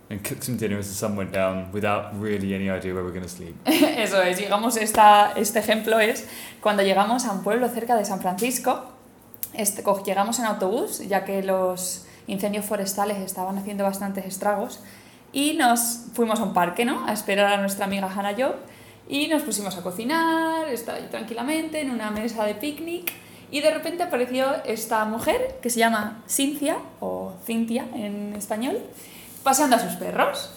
and 0.08 0.22
cooked 0.22 0.44
some 0.44 0.56
dinner 0.56 0.78
as 0.78 0.88
the 0.88 0.94
sun 0.94 1.16
went 1.16 1.32
down 1.32 1.70
without 1.72 2.18
really 2.20 2.54
any 2.54 2.70
idea 2.70 2.94
where 2.94 3.02
we're 3.02 3.12
going 3.12 3.22
to 3.22 3.28
sleep. 3.28 3.54
Eso 3.66 4.22
es, 4.22 4.38
llegamos, 4.38 4.76
esta, 4.76 5.32
este 5.36 5.58
ejemplo 5.58 5.98
es 5.98 6.26
cuando 6.60 6.82
llegamos 6.82 7.24
a 7.24 7.32
un 7.32 7.42
pueblo 7.42 7.68
cerca 7.68 7.96
de 7.96 8.04
San 8.04 8.20
Francisco, 8.20 8.84
este, 9.52 9.82
llegamos 10.04 10.38
en 10.38 10.44
autobús, 10.44 11.06
ya 11.08 11.24
que 11.24 11.42
los 11.42 12.06
incendios 12.26 12.64
forestales 12.64 13.18
estaban 13.18 13.58
haciendo 13.58 13.84
bastantes 13.84 14.26
estragos, 14.26 14.80
y 15.32 15.54
nos 15.54 16.04
fuimos 16.14 16.40
a 16.40 16.44
un 16.44 16.54
parque, 16.54 16.84
¿no? 16.84 17.06
A 17.06 17.12
esperar 17.12 17.52
a 17.52 17.56
nuestra 17.56 17.86
amiga 17.86 18.08
Hannah 18.08 18.34
Job, 18.34 18.54
y 19.08 19.28
nos 19.28 19.42
pusimos 19.42 19.76
a 19.76 19.82
cocinar, 19.82 20.68
estaba 20.68 20.98
ahí 20.98 21.08
tranquilamente 21.10 21.80
en 21.80 21.90
una 21.90 22.10
mesa 22.10 22.44
de 22.44 22.54
picnic, 22.54 23.12
y 23.50 23.60
de 23.60 23.70
repente 23.70 24.02
apareció 24.02 24.46
esta 24.64 25.04
mujer 25.04 25.58
que 25.62 25.70
se 25.70 25.78
llama 25.78 26.22
Cynthia, 26.28 26.78
o 27.00 27.32
Cintia 27.44 27.86
en 27.94 28.34
español, 28.34 28.78
paseando 29.46 29.76
a 29.76 29.78
sus 29.78 29.94
perros. 29.94 30.50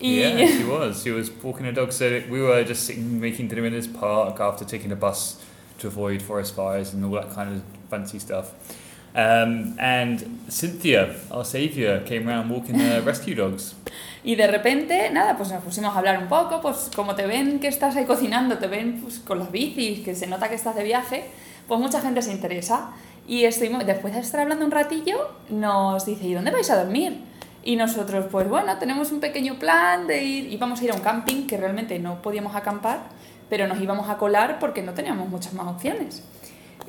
Y 0.00 0.20
Yeah, 0.20 0.46
she 0.58 0.64
was. 0.64 1.02
She 1.02 1.10
was 1.10 1.30
walking 1.42 1.66
her 1.66 1.72
dog. 1.72 1.92
So 1.92 2.22
we 2.30 2.40
were 2.40 2.64
just 2.64 2.86
sitting 2.86 3.20
making 3.20 3.48
dinner 3.48 3.66
in 3.66 3.72
this 3.74 3.86
park 3.86 4.40
after 4.40 4.64
taking 4.64 4.92
a 4.92 4.96
bus 4.96 5.36
to 5.78 5.88
avoid 5.88 6.22
forest 6.22 6.54
fires 6.56 6.94
and 6.94 7.04
all 7.04 7.12
that 7.12 7.34
kind 7.34 7.52
of 7.54 7.62
fancy 7.90 8.18
stuff. 8.18 8.54
Um, 9.14 9.76
and 9.78 10.40
Cynthia, 10.48 11.14
our 11.30 11.44
saviour, 11.44 12.00
came 12.00 12.26
around 12.26 12.48
walking 12.48 12.78
her 12.80 13.02
rescue 13.02 13.34
dogs. 13.34 13.74
Y 14.26 14.36
de 14.36 14.46
repente, 14.46 15.10
nada, 15.10 15.36
pues 15.36 15.50
nos 15.50 15.62
pusimos 15.62 15.94
a 15.94 15.98
hablar 15.98 16.18
un 16.18 16.28
poco, 16.28 16.62
pues 16.62 16.90
como 16.96 17.14
te 17.14 17.26
ven 17.26 17.60
que 17.60 17.68
estás 17.68 17.94
ahí 17.94 18.06
cocinando, 18.06 18.56
te 18.56 18.68
ven 18.68 19.02
pues, 19.02 19.18
con 19.18 19.38
las 19.38 19.52
bicis, 19.52 20.00
que 20.02 20.14
se 20.14 20.26
nota 20.26 20.48
que 20.48 20.54
estás 20.54 20.74
de 20.74 20.82
viaje, 20.82 21.26
pues 21.68 21.78
mucha 21.78 22.00
gente 22.00 22.22
se 22.22 22.32
interesa. 22.32 22.92
Y 23.28 23.44
estuvimos, 23.44 23.84
después 23.84 24.14
de 24.14 24.20
estar 24.20 24.40
hablando 24.40 24.64
un 24.64 24.70
ratillo, 24.70 25.28
nos 25.50 26.06
dice, 26.06 26.24
¿y 26.26 26.32
dónde 26.32 26.52
vais 26.52 26.70
a 26.70 26.82
dormir? 26.82 27.33
Y 27.64 27.76
nosotros, 27.76 28.26
pues 28.30 28.46
bueno, 28.48 28.76
tenemos 28.78 29.10
un 29.10 29.20
pequeño 29.20 29.58
plan 29.58 30.06
de 30.06 30.22
ir, 30.22 30.52
íbamos 30.52 30.80
a 30.80 30.84
ir 30.84 30.90
a 30.92 30.94
un 30.94 31.00
camping, 31.00 31.46
que 31.46 31.56
realmente 31.56 31.98
no 31.98 32.20
podíamos 32.20 32.54
acampar, 32.54 33.00
pero 33.48 33.66
nos 33.66 33.80
íbamos 33.80 34.10
a 34.10 34.18
colar 34.18 34.58
porque 34.58 34.82
no 34.82 34.92
teníamos 34.92 35.28
muchas 35.30 35.54
más 35.54 35.66
opciones. 35.68 36.22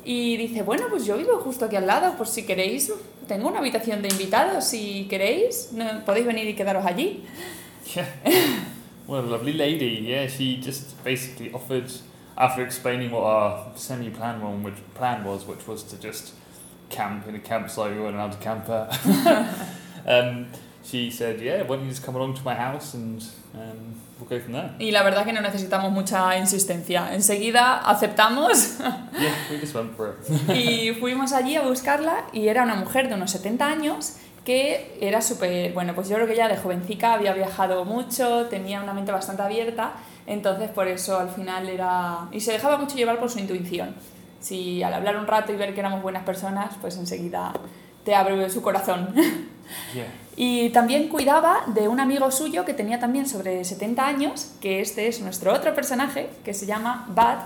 Y 0.04 0.36
dice, 0.36 0.62
bueno, 0.62 0.84
pues 0.90 1.06
yo 1.06 1.16
vivo 1.16 1.38
justo 1.38 1.64
aquí 1.64 1.76
al 1.76 1.86
lado, 1.86 2.14
por 2.16 2.26
si 2.28 2.44
queréis, 2.44 2.92
tengo 3.26 3.48
una 3.48 3.60
habitación 3.60 4.02
de 4.02 4.08
invitados, 4.08 4.64
si 4.66 5.06
queréis, 5.08 5.70
no- 5.72 6.04
podéis 6.04 6.26
venir 6.26 6.46
y 6.46 6.54
quedaros 6.54 6.84
allí. 6.84 7.24
Yeah. 7.94 8.06
What 9.06 9.20
a 9.20 9.26
lovely 9.28 9.52
lady. 9.52 10.00
Yeah, 10.04 10.26
she 10.28 10.60
just 10.60 11.02
basically 11.04 11.52
offered, 11.52 11.90
after 12.36 12.62
explaining 12.64 13.12
what 13.12 13.22
our 13.22 13.72
semi 13.76 14.10
plan 14.10 14.42
one 14.42 14.62
which 14.64 14.74
plan 14.94 15.24
was, 15.24 15.46
which 15.46 15.66
was 15.68 15.84
to 15.84 15.96
just 15.96 16.34
camp 16.90 17.26
in 17.28 17.34
a 17.36 17.38
campsite 17.40 17.94
we 17.94 18.00
weren't 18.00 18.16
allowed 18.16 18.32
to 18.32 18.38
camp 18.38 18.68
um, 20.08 20.46
she 20.88 21.10
said, 21.10 21.40
"Yeah, 21.40 21.62
why 21.62 21.76
don't 21.76 21.84
you 21.84 21.90
just 21.90 22.04
come 22.04 22.16
along 22.16 22.34
to 22.34 22.42
my 22.44 22.54
house 22.54 22.94
and 22.94 23.20
um, 23.54 23.94
we'll 24.18 24.28
go 24.28 24.38
from 24.40 24.52
there." 24.52 24.70
Y 24.78 24.90
la 24.92 25.02
verdad 25.02 25.24
que 25.24 25.32
no 25.32 25.40
necesitamos 25.40 25.90
mucha 25.90 26.36
insistencia. 26.38 27.12
Enseguida 27.14 27.78
aceptamos 27.78 28.78
Yeah, 29.18 29.34
we 29.50 29.58
just 29.58 29.74
went 29.74 29.96
for 29.96 30.16
it. 30.20 30.50
y 30.54 30.92
fuimos 30.94 31.32
allí 31.32 31.56
a 31.56 31.62
buscarla 31.62 32.24
y 32.32 32.48
era 32.48 32.62
una 32.62 32.74
mujer 32.76 33.08
de 33.08 33.14
unos 33.14 33.30
70 33.30 33.66
años 33.66 34.16
que 34.44 34.96
era 35.00 35.22
súper, 35.22 35.72
bueno, 35.72 35.92
pues 35.96 36.08
yo 36.08 36.14
creo 36.14 36.28
que 36.28 36.36
ya 36.36 36.46
de 36.46 36.56
jovencica 36.56 37.14
había 37.14 37.32
viajado 37.32 37.84
mucho, 37.84 38.46
tenía 38.46 38.80
una 38.80 38.92
mente 38.92 39.10
bastante 39.10 39.42
abierta, 39.42 39.94
entonces 40.24 40.68
por 40.70 40.86
eso 40.86 41.18
al 41.18 41.30
final 41.30 41.68
era... 41.68 42.28
y 42.30 42.38
se 42.38 42.52
dejaba 42.52 42.78
mucho 42.78 42.94
llevar 42.94 43.18
por 43.18 43.28
su 43.28 43.40
intuición. 43.40 43.96
Si 44.38 44.84
al 44.84 44.94
hablar 44.94 45.16
un 45.16 45.26
rato 45.26 45.52
y 45.52 45.56
ver 45.56 45.74
que 45.74 45.80
éramos 45.80 46.00
buenas 46.00 46.22
personas, 46.22 46.76
pues 46.80 46.96
enseguida 46.96 47.54
te 48.06 48.14
abre 48.14 48.48
su 48.48 48.62
corazón. 48.62 49.14
Yeah. 49.92 50.06
Y 50.36 50.70
también 50.70 51.08
cuidaba 51.08 51.64
de 51.74 51.88
un 51.88 51.98
amigo 51.98 52.30
suyo 52.30 52.64
que 52.64 52.72
tenía 52.72 53.00
también 53.00 53.26
sobre 53.26 53.64
70 53.64 54.06
años, 54.06 54.52
que 54.60 54.80
este 54.80 55.08
es 55.08 55.20
nuestro 55.20 55.52
otro 55.52 55.74
personaje, 55.74 56.30
que 56.44 56.54
se 56.54 56.66
llama 56.66 57.04
Bud, 57.08 57.42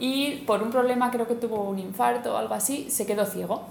y 0.00 0.42
por 0.46 0.62
un 0.62 0.70
problema 0.70 1.10
creo 1.10 1.28
que 1.28 1.34
tuvo 1.34 1.68
un 1.68 1.78
infarto 1.78 2.32
o 2.32 2.36
algo 2.38 2.54
así, 2.54 2.86
se 2.88 3.04
quedó 3.04 3.26
ciego. 3.26 3.68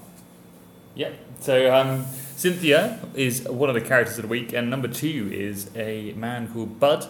Yeah. 0.96 1.10
So 1.40 1.74
um, 1.74 2.06
Cynthia 2.38 3.00
is 3.16 3.48
one 3.50 3.70
of 3.70 3.76
the 3.76 3.82
characters 3.82 4.20
of 4.20 4.24
the 4.24 4.30
week, 4.30 4.54
and 4.54 4.70
number 4.70 4.88
two 4.88 5.30
is 5.32 5.72
a 5.76 6.14
man 6.16 6.48
called 6.54 6.80
Bud, 6.80 7.08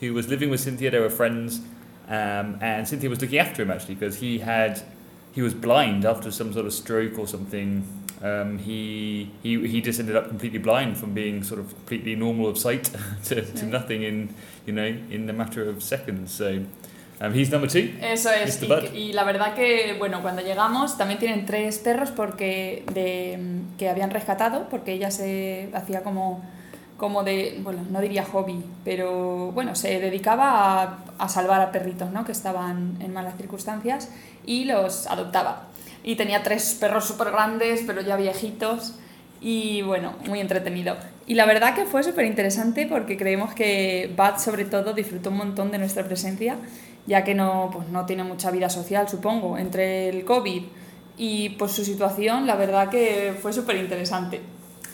who 0.00 0.14
was 0.14 0.28
living 0.28 0.50
with 0.50 0.60
Cynthia. 0.60 0.90
They 0.90 1.00
were 1.00 1.10
friends, 1.10 1.62
um, 2.08 2.58
and 2.60 2.86
Cynthia 2.86 3.10
was 3.10 3.20
looking 3.20 3.38
after 3.38 3.62
him 3.62 3.70
actually 3.72 3.94
because 3.94 4.20
he 4.20 4.38
had 4.38 4.82
he 5.32 5.42
was 5.42 5.54
blind 5.54 6.04
after 6.04 6.30
some 6.30 6.52
sort 6.52 6.66
of 6.66 6.72
stroke 6.72 7.18
or 7.18 7.26
something. 7.26 7.84
Um, 8.22 8.58
he 8.58 9.30
he 9.42 9.58
he 9.66 9.80
just 9.80 9.98
ended 9.98 10.14
up 10.14 10.28
completely 10.28 10.60
blind 10.60 10.96
from 10.96 11.12
being 11.12 11.42
sort 11.42 11.58
of 11.60 11.74
completely 11.74 12.14
normal 12.14 12.46
of 12.46 12.56
sight 12.56 12.84
to, 13.24 13.42
to 13.42 13.66
nothing 13.66 14.04
in 14.04 14.28
you 14.64 14.72
know 14.72 14.86
in 15.10 15.26
the 15.26 15.32
matter 15.32 15.68
of 15.68 15.82
seconds. 15.82 16.32
So 16.32 16.64
um, 17.22 17.34
he's 17.34 17.50
number 17.50 17.68
two. 17.68 17.90
Eso 18.00 18.30
es, 18.30 18.60
y, 18.62 18.96
y 18.96 19.12
la 19.12 19.22
verdad 19.22 19.54
que, 19.54 19.94
bueno, 19.98 20.22
cuando 20.22 20.42
llegamos 20.42 20.98
también 20.98 21.20
tienen 21.20 21.46
tres 21.46 21.78
perros 21.78 22.10
porque 22.10 22.84
de, 22.92 23.38
que 23.78 23.88
habían 23.88 24.10
rescatado, 24.10 24.68
porque 24.68 24.92
ella 24.92 25.10
se 25.12 25.68
hacía 25.72 26.02
como, 26.02 26.42
como 26.96 27.22
de, 27.22 27.60
bueno, 27.62 27.84
no 27.90 28.00
diría 28.00 28.24
hobby, 28.24 28.64
pero 28.84 29.52
bueno, 29.52 29.76
se 29.76 30.00
dedicaba 30.00 30.82
a, 30.82 30.98
a 31.18 31.28
salvar 31.28 31.60
a 31.60 31.70
perritos, 31.70 32.10
¿no? 32.10 32.24
Que 32.24 32.32
estaban 32.32 32.96
en 33.00 33.12
malas 33.12 33.36
circunstancias 33.36 34.10
y 34.44 34.64
los 34.64 35.06
adoptaba. 35.06 35.68
Y 36.04 36.16
tenía 36.16 36.42
tres 36.42 36.76
perros 36.80 37.04
súper 37.06 37.30
grandes, 37.30 37.82
pero 37.86 38.00
ya 38.00 38.16
viejitos, 38.16 38.94
y 39.40 39.82
bueno, 39.82 40.14
muy 40.26 40.40
entretenido. 40.40 40.96
Y 41.26 41.34
la 41.34 41.46
verdad 41.46 41.74
que 41.74 41.84
fue 41.84 42.02
súper 42.02 42.26
interesante 42.26 42.86
porque 42.86 43.16
creemos 43.16 43.54
que 43.54 44.12
Bud 44.16 44.38
sobre 44.38 44.64
todo 44.64 44.92
disfrutó 44.92 45.30
un 45.30 45.38
montón 45.38 45.70
de 45.70 45.78
nuestra 45.78 46.04
presencia, 46.04 46.56
ya 47.06 47.24
que 47.24 47.34
no, 47.34 47.70
pues, 47.72 47.88
no 47.88 48.06
tiene 48.06 48.24
mucha 48.24 48.50
vida 48.50 48.68
social, 48.70 49.08
supongo, 49.08 49.58
entre 49.58 50.08
el 50.08 50.24
COVID 50.24 50.62
y 51.18 51.50
pues 51.50 51.72
su 51.72 51.84
situación, 51.84 52.46
la 52.46 52.56
verdad 52.56 52.88
que 52.88 53.34
fue 53.40 53.52
súper 53.52 53.76
interesante. 53.76 54.40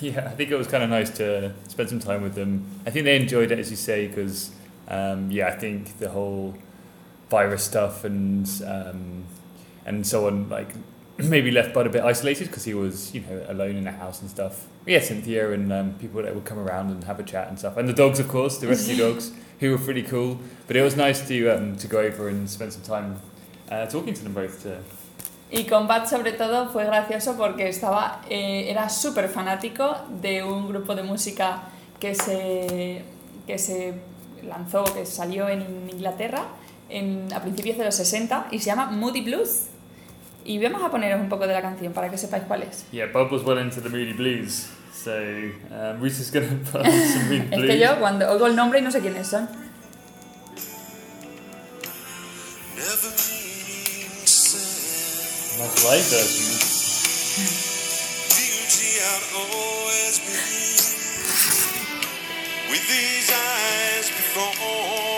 Yeah, 0.01 0.31
I 0.33 0.37
think 0.37 0.51
it 0.51 0.57
was 0.57 0.69
kind 0.69 0.85
of 0.85 0.91
nice 0.91 1.11
to 1.19 1.53
spend 1.69 1.89
some 1.89 2.01
time 2.01 2.23
with 2.23 2.35
them. 2.35 2.65
I 2.87 2.91
think 2.91 3.05
they 3.05 3.17
enjoyed 3.17 3.51
it, 3.51 3.59
as 3.59 3.71
you 3.71 3.77
say, 3.77 4.07
because 4.07 4.53
um, 4.89 5.31
yeah, 5.31 5.49
I 5.49 5.59
think 5.59 5.99
the 5.99 6.09
whole 6.09 6.55
virus 7.29 7.65
stuff 7.65 8.05
and 8.05 8.47
um, 8.65 9.25
and 9.85 10.07
so 10.07 10.29
on, 10.29 10.49
like 10.49 10.69
maybe 11.19 11.51
left 11.51 11.75
Bud 11.75 11.87
a 11.87 11.91
bit 11.91 12.05
isolated 12.05 12.47
because 12.47 12.65
he 12.65 12.75
was 12.75 13.15
you 13.15 13.23
know 13.23 13.45
alone 13.49 13.77
in 13.77 13.85
the 13.85 13.93
house 13.93 14.21
and 14.21 14.31
stuff. 14.31 14.67
Yeah, 14.87 15.01
Cynthia 15.01 15.53
and 15.53 15.73
um, 15.73 15.95
people 15.95 16.23
that 16.23 16.35
would 16.35 16.45
come 16.45 16.59
around 16.59 16.91
and 16.91 17.05
have 17.05 17.21
a 17.21 17.25
chat 17.25 17.49
and 17.49 17.59
stuff, 17.59 17.77
and 17.77 17.89
the 17.89 17.93
dogs, 17.93 18.21
of 18.21 18.29
course, 18.29 18.59
the 18.59 18.69
rescue 18.69 18.97
dogs, 19.05 19.33
who 19.61 19.71
were 19.71 19.79
pretty 19.79 20.03
cool. 20.03 20.39
But 20.67 20.77
it 20.77 20.83
was 20.83 20.97
nice 20.97 21.27
to 21.29 21.51
um, 21.51 21.77
to 21.77 21.87
go 21.87 22.01
over 22.01 22.29
and 22.29 22.49
spend 22.49 22.73
some 22.73 22.83
time 22.83 23.21
uh, 23.71 23.87
talking 23.87 24.15
to 24.15 24.23
them 24.23 24.35
both. 24.35 24.63
To 24.63 24.79
Y 25.51 25.65
con 25.65 25.87
Bud 25.87 26.07
sobre 26.07 26.33
todo 26.33 26.69
fue 26.69 26.85
gracioso 26.85 27.37
porque 27.37 27.69
estaba, 27.69 28.21
eh, 28.29 28.67
era 28.69 28.91
súper 28.91 29.31
fanático 29.31 29.97
de 30.21 30.43
un 30.43 30.69
grupo 30.69 30.95
de 30.95 31.03
música 31.03 31.63
que 31.99 32.15
se, 32.15 33.03
que 33.47 33.59
se 33.59 33.95
lanzó, 34.43 34.85
que 34.85 35.07
salió 35.07 35.49
en 35.49 35.89
Inglaterra 35.91 36.45
en, 36.91 37.33
a 37.33 37.41
principios 37.41 37.79
de 37.79 37.87
los 37.87 37.95
60 37.95 38.49
y 38.51 38.59
se 38.59 38.67
llama 38.67 38.91
Moody 38.91 39.23
Blues. 39.23 39.69
Y 40.45 40.59
vamos 40.63 40.83
a 40.83 40.91
poneros 40.91 41.21
un 41.21 41.29
poco 41.29 41.47
de 41.47 41.53
la 41.53 41.61
canción 41.63 41.93
para 41.93 42.09
que 42.11 42.17
sepáis 42.17 42.45
cuál 42.45 42.63
es. 42.63 42.85
yeah, 42.93 43.07
Bud 43.13 43.31
was 43.31 43.43
well 43.45 43.59
into 43.59 43.81
the 43.81 43.89
Moody 43.91 44.13
Blues, 44.15 44.69
so 44.95 45.13
um, 45.71 46.01
Reese 46.01 46.21
is 46.21 46.31
gonna 46.31 46.47
put 46.73 46.81
on 46.81 46.91
some 46.91 47.25
Moody 47.29 47.49
Es 47.51 47.59
Blues. 47.59 47.67
que 47.67 47.79
yo 47.79 47.99
cuando 47.99 48.31
oigo 48.31 48.47
el 48.47 48.57
nombre 48.57 48.79
y 48.79 48.83
no 48.83 48.91
sé 48.91 49.01
quiénes 49.01 49.27
son. 49.29 49.49
Nice 55.59 55.85
live 55.85 56.05
version. 56.11 57.59
with 62.71 62.87
these 62.89 63.31
eyes 63.33 64.09
before. 64.11 65.18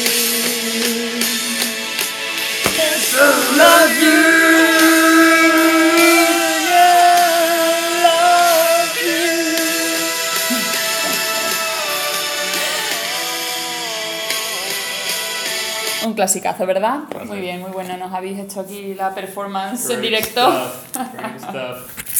Clasicazo, 16.21 16.67
¿verdad? 16.67 16.99
Muy 17.25 17.39
bien, 17.39 17.61
muy 17.61 17.71
bueno. 17.71 17.97
Nos 17.97 18.13
habéis 18.13 18.37
hecho 18.37 18.59
aquí 18.59 18.93
la 18.93 19.15
performance 19.15 19.89
en 19.89 19.97
Great 20.01 20.01
directo. 20.03 20.51
stuff, 20.51 21.13
great 21.17 21.39
stuff. 21.49 22.13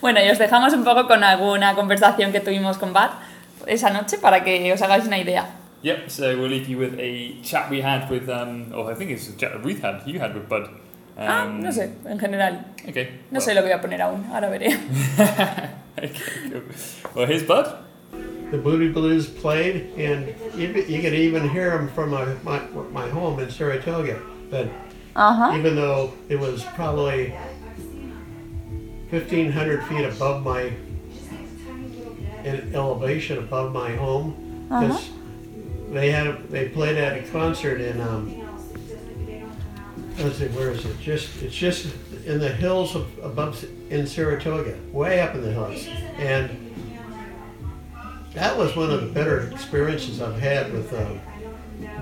Bueno, 0.00 0.20
y 0.24 0.30
os 0.30 0.38
dejamos 0.38 0.72
un 0.72 0.84
poco 0.84 1.08
con 1.08 1.24
alguna 1.24 1.74
conversación 1.74 2.30
que 2.30 2.38
tuvimos 2.38 2.78
con 2.78 2.92
Bad 2.92 3.10
esa 3.66 3.90
noche 3.90 4.18
para 4.18 4.44
que 4.44 4.72
os 4.72 4.80
hagáis 4.82 5.04
una 5.04 5.18
idea. 5.18 5.46
Yep, 5.82 6.08
so 6.10 6.22
we'll 6.38 6.48
leave 6.48 6.68
you 6.68 6.78
with 6.78 6.94
a 7.00 7.42
chat 7.42 7.68
we 7.68 7.82
had 7.82 8.08
with, 8.08 8.28
um, 8.28 8.72
or 8.72 8.92
I 8.92 8.94
think 8.94 9.10
it's 9.10 9.28
a 9.28 9.36
chat 9.36 9.50
that 9.52 9.64
Ruth 9.64 9.82
had, 9.82 10.06
you 10.06 10.20
had 10.20 10.32
with 10.32 10.48
Bud. 10.48 10.68
Um, 11.18 11.26
Ah, 11.28 11.44
no 11.52 11.72
sé, 11.72 11.90
en 12.06 12.20
general. 12.20 12.66
Okay. 12.88 13.20
No 13.32 13.38
well, 13.38 13.42
sé 13.42 13.52
lo 13.54 13.62
que 13.62 13.68
voy 13.70 13.78
a 13.78 13.80
poner 13.80 14.00
aún, 14.00 14.24
ahora 14.32 14.48
veré. 14.48 14.68
okay, 15.98 16.12
cool. 16.52 16.62
Well, 17.16 17.26
here's 17.26 17.42
Bud. 17.44 17.66
The 18.52 18.58
Booty 18.58 18.90
Blues 18.90 19.28
played, 19.28 19.94
and 19.96 20.28
you, 20.54 20.68
you 20.68 21.00
could 21.00 21.14
even 21.14 21.48
hear 21.48 21.70
them 21.70 21.88
from 21.88 22.10
my, 22.10 22.26
my, 22.44 22.60
my 22.92 23.08
home 23.08 23.40
in 23.40 23.50
Saratoga. 23.50 24.20
But 24.50 24.68
Ajá. 25.16 25.58
even 25.58 25.74
though 25.74 26.12
it 26.28 26.38
was 26.38 26.62
probably 26.74 27.30
1,500 29.08 29.84
feet 29.84 30.04
above 30.04 30.44
my 30.44 30.70
elevation 32.44 33.38
above 33.38 33.72
my 33.72 33.96
home, 33.96 34.66
because 34.68 35.08
they 35.90 36.10
had 36.10 36.46
they 36.50 36.68
played 36.68 36.98
at 36.98 37.16
a 37.16 37.22
concert 37.30 37.80
in 37.80 38.00
um, 38.00 38.36
let's 40.18 40.38
see 40.38 40.48
where 40.48 40.72
is 40.72 40.84
it? 40.84 40.98
Just 41.00 41.40
it's 41.40 41.54
just 41.54 41.94
in 42.26 42.38
the 42.38 42.48
hills 42.50 42.94
of, 42.96 43.06
above 43.22 43.64
in 43.88 44.06
Saratoga, 44.06 44.76
way 44.92 45.20
up 45.20 45.34
in 45.34 45.42
the 45.42 45.52
hills, 45.52 45.86
and 46.18 46.50
that 48.34 48.56
was 48.56 48.74
one 48.76 48.90
of 48.90 49.00
the 49.00 49.06
better 49.08 49.50
experiences 49.50 50.20
I've 50.22 50.38
had 50.40 50.72
with 50.72 50.92
uh, 50.92 51.06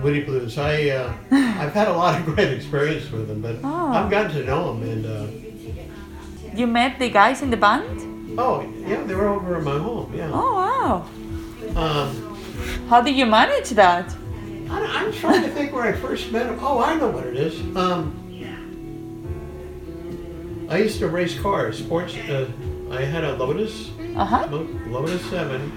Woody 0.03 0.23
Blues. 0.23 0.59
I 0.59 0.91
uh, 0.91 1.13
I've 1.31 1.73
had 1.73 1.89
a 1.89 1.93
lot 1.93 2.19
of 2.21 2.27
great 2.35 2.53
experience 2.53 3.11
with 3.11 3.29
them, 3.29 3.41
but 3.43 3.57
Oh. 3.65 3.93
I've 3.93 4.11
gotten 4.11 4.33
to 4.33 4.45
know 4.45 4.73
them, 4.75 4.83
and 4.89 5.07
uh, 5.07 6.57
You 6.57 6.67
met 6.67 6.99
the 6.99 7.09
guys 7.11 7.43
in 7.43 7.51
the 7.51 7.57
band? 7.57 8.07
oh 8.39 8.63
yeah, 8.87 9.03
they 9.05 9.15
were 9.15 9.29
over 9.29 9.59
in 9.59 9.65
my 9.65 9.79
home. 9.79 10.13
Yeah. 10.15 10.31
Oh, 10.33 10.55
wow. 10.55 11.07
Um, 11.77 12.37
How 12.89 13.01
did 13.03 13.17
you 13.17 13.27
manage 13.27 13.71
that? 13.71 14.15
I, 14.71 14.79
I'm 14.87 15.13
trying 15.13 15.43
to 15.43 15.51
think 15.51 15.73
where 15.73 15.85
I 15.85 15.93
first 15.93 16.31
met 16.31 16.47
them. 16.47 16.59
Oh, 16.63 16.79
I 16.81 16.95
know 16.95 17.09
what 17.11 17.27
it 17.27 17.37
is. 17.37 17.59
Um, 17.77 18.17
I 20.71 20.79
used 20.79 21.01
to 21.01 21.09
race 21.09 21.37
cars, 21.41 21.79
sports. 21.79 22.15
Uh, 22.17 22.49
I 22.93 23.03
had 23.03 23.25
a 23.25 23.33
Lotus. 23.35 23.91
Lo- 24.15 24.69
Lotus 24.87 25.25
Seven, 25.31 25.73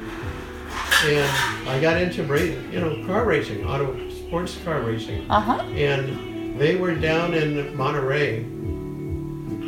and 1.05 1.69
I 1.69 1.79
got 1.81 1.97
into 2.01 2.23
you 2.71 2.79
know 2.79 3.05
car 3.05 3.25
racing, 3.25 3.65
auto 3.65 4.09
sports 4.09 4.57
car 4.63 4.81
racing, 4.81 5.27
Ajá. 5.27 5.59
and 5.75 6.59
they 6.59 6.75
were 6.75 6.95
down 6.95 7.33
in 7.33 7.75
Monterey 7.75 8.43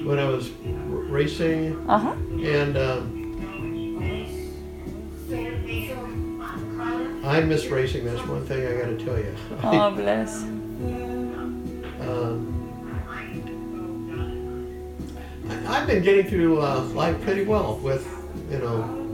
when 0.05 0.19
I 0.19 0.25
was 0.25 0.49
racing, 0.63 1.75
Ajá. 1.87 2.13
and 2.43 2.77
um, 2.77 3.21
I 7.25 7.41
miss 7.41 7.65
racing. 7.65 8.05
That's 8.05 8.25
one 8.27 8.45
thing 8.45 8.65
I 8.65 8.77
got 8.81 8.97
to 8.97 9.05
tell 9.05 9.17
you. 9.17 9.35
Oh, 9.63 9.91
bless. 9.91 10.43
Um, 12.05 12.53
I've 15.67 15.87
been 15.87 16.03
getting 16.03 16.27
through 16.27 16.61
uh, 16.61 16.81
life 16.93 17.19
pretty 17.23 17.43
well 17.45 17.77
with, 17.77 18.05
you 18.51 18.59
know, 18.59 19.04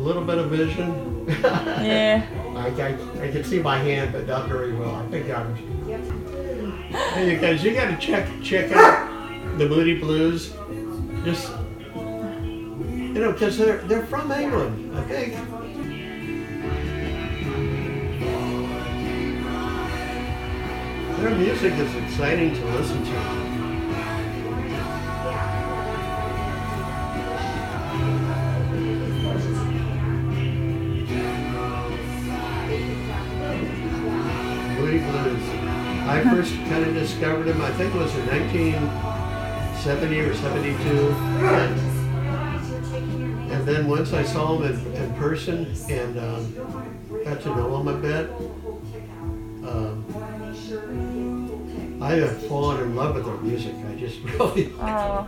little 0.00 0.24
bit 0.24 0.38
of 0.38 0.50
vision. 0.50 1.26
Yeah. 1.28 2.26
I, 2.56 2.68
I, 2.68 3.22
I 3.22 3.30
can 3.30 3.44
see 3.44 3.60
my 3.60 3.78
hand, 3.78 4.12
but 4.12 4.26
not 4.26 4.48
very 4.48 4.72
well. 4.72 4.96
I 4.96 5.06
think 5.06 5.30
I'm. 5.30 5.54
Hey, 7.14 7.32
you 7.32 7.38
guys, 7.38 7.62
you 7.62 7.72
got 7.72 7.86
to 7.88 7.96
check 7.96 8.28
check 8.42 8.72
out 8.72 9.58
the 9.58 9.68
Moody 9.68 9.98
Blues. 9.98 10.52
Just 11.24 11.52
you 11.94 13.20
know, 13.20 13.32
because 13.32 13.58
they're 13.58 13.78
they're 13.82 14.06
from 14.06 14.30
England, 14.32 14.96
I 14.96 15.02
think. 15.02 15.34
Their 21.18 21.34
music 21.34 21.74
is 21.74 21.94
exciting 21.96 22.54
to 22.54 22.64
listen 22.76 23.04
to. 23.04 23.39
I 36.08 36.22
first 36.24 36.54
kind 36.68 36.84
of 36.84 36.94
discovered 36.94 37.44
them, 37.44 37.60
I 37.60 37.70
think 37.72 37.94
it 37.94 37.98
was 37.98 38.14
in 38.16 38.26
1970 38.26 40.20
or 40.20 40.34
72. 40.34 41.14
And, 41.44 41.80
and 43.52 43.66
then 43.66 43.86
once 43.88 44.12
I 44.12 44.22
saw 44.24 44.56
them 44.56 44.72
in, 44.72 44.94
in 44.94 45.14
person 45.14 45.66
and 45.88 46.18
um, 46.18 46.54
got 47.24 47.40
to 47.42 47.48
know 47.54 47.82
them 47.82 47.88
a 47.88 47.98
bit, 47.98 48.30
um, 49.68 50.04
I 52.02 52.14
have 52.14 52.42
fallen 52.46 52.80
in 52.82 52.96
love 52.96 53.14
with 53.14 53.26
their 53.26 53.36
music. 53.36 53.74
I 53.88 53.94
just 53.94 54.20
really. 54.24 54.72
Oh. 54.80 55.26